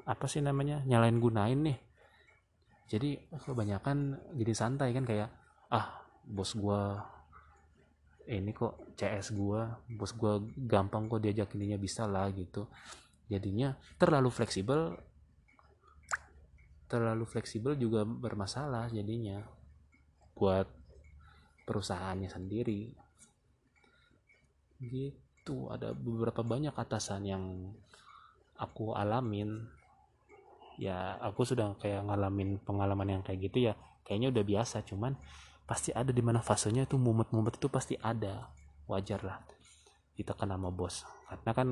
apa 0.06 0.30
sih 0.30 0.38
namanya 0.38 0.86
nyalain 0.86 1.18
gunain 1.18 1.60
nih. 1.60 1.78
Jadi 2.90 3.18
kebanyakan 3.46 4.18
jadi 4.38 4.52
santai 4.54 4.94
kan 4.94 5.06
kayak 5.06 5.30
ah 5.70 6.02
bos 6.26 6.54
gua 6.58 6.98
ini 8.30 8.54
kok 8.54 8.94
CS 8.94 9.34
gua 9.34 9.82
bos 9.90 10.14
gua 10.14 10.38
gampang 10.54 11.10
kok 11.10 11.18
diajak 11.18 11.50
ininya 11.58 11.78
bisa 11.82 12.06
lah 12.06 12.30
gitu. 12.30 12.70
Jadinya 13.26 13.74
terlalu 13.98 14.30
fleksibel 14.30 14.94
terlalu 16.90 17.22
fleksibel 17.26 17.78
juga 17.78 18.02
bermasalah 18.02 18.90
jadinya 18.90 19.42
buat 20.38 20.66
perusahaannya 21.66 22.30
sendiri. 22.30 22.94
Gitu 24.78 25.70
ada 25.70 25.90
beberapa 25.90 26.46
banyak 26.46 26.74
atasan 26.74 27.26
yang 27.26 27.44
aku 28.54 28.94
alamin. 28.94 29.66
Ya 30.78 31.18
aku 31.18 31.42
sudah 31.42 31.74
kayak 31.76 32.06
ngalamin 32.06 32.62
pengalaman 32.62 33.18
yang 33.18 33.22
kayak 33.26 33.50
gitu 33.50 33.68
ya 33.68 33.74
kayaknya 34.10 34.34
udah 34.34 34.42
biasa 34.42 34.82
cuman 34.82 35.14
pasti 35.70 35.94
ada 35.94 36.10
di 36.10 36.18
mana 36.18 36.42
fasenya 36.42 36.82
itu 36.82 36.98
mumet-mumet 36.98 37.54
itu 37.54 37.70
pasti 37.70 37.94
ada. 38.02 38.50
Wajar 38.90 39.22
lah 39.22 39.38
ditekan 40.18 40.50
sama 40.50 40.74
bos. 40.74 41.06
Karena 41.30 41.52
kan 41.54 41.68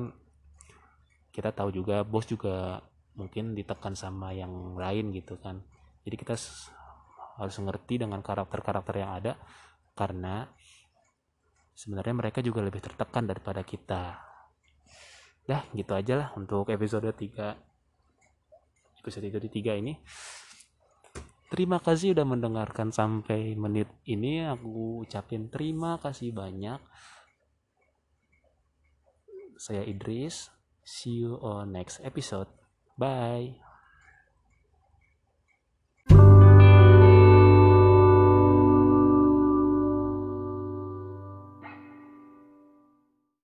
kita 1.35 1.51
tahu 1.51 1.75
juga 1.75 2.07
bos 2.07 2.23
juga 2.23 2.79
mungkin 3.19 3.51
ditekan 3.59 3.99
sama 3.99 4.31
yang 4.31 4.79
lain 4.79 5.11
gitu 5.11 5.35
kan. 5.43 5.59
Jadi 6.07 6.15
kita 6.15 6.39
harus 7.43 7.55
ngerti 7.59 7.99
dengan 7.99 8.23
karakter-karakter 8.23 8.95
yang 9.03 9.11
ada 9.19 9.35
karena 9.99 10.47
sebenarnya 11.75 12.15
mereka 12.15 12.39
juga 12.39 12.63
lebih 12.63 12.79
tertekan 12.79 13.27
daripada 13.27 13.67
kita. 13.67 14.15
Dah 15.43 15.67
gitu 15.75 15.91
aja 15.91 16.13
lah 16.15 16.29
untuk 16.39 16.71
episode 16.71 17.11
3 17.11 19.03
episode 19.03 19.27
3 19.27 19.51
ini 19.75 19.99
Terima 21.49 21.81
kasih 21.81 22.13
udah 22.13 22.25
mendengarkan 22.29 22.93
sampai 22.93 23.57
menit 23.57 23.89
ini. 24.05 24.45
Aku 24.45 25.01
ucapin 25.01 25.49
terima 25.49 25.97
kasih 25.97 26.29
banyak. 26.29 26.77
Saya 29.57 29.81
Idris. 29.81 30.53
See 30.85 31.25
you 31.25 31.41
on 31.41 31.73
next 31.73 32.05
episode. 32.05 32.49
Bye. 32.97 33.68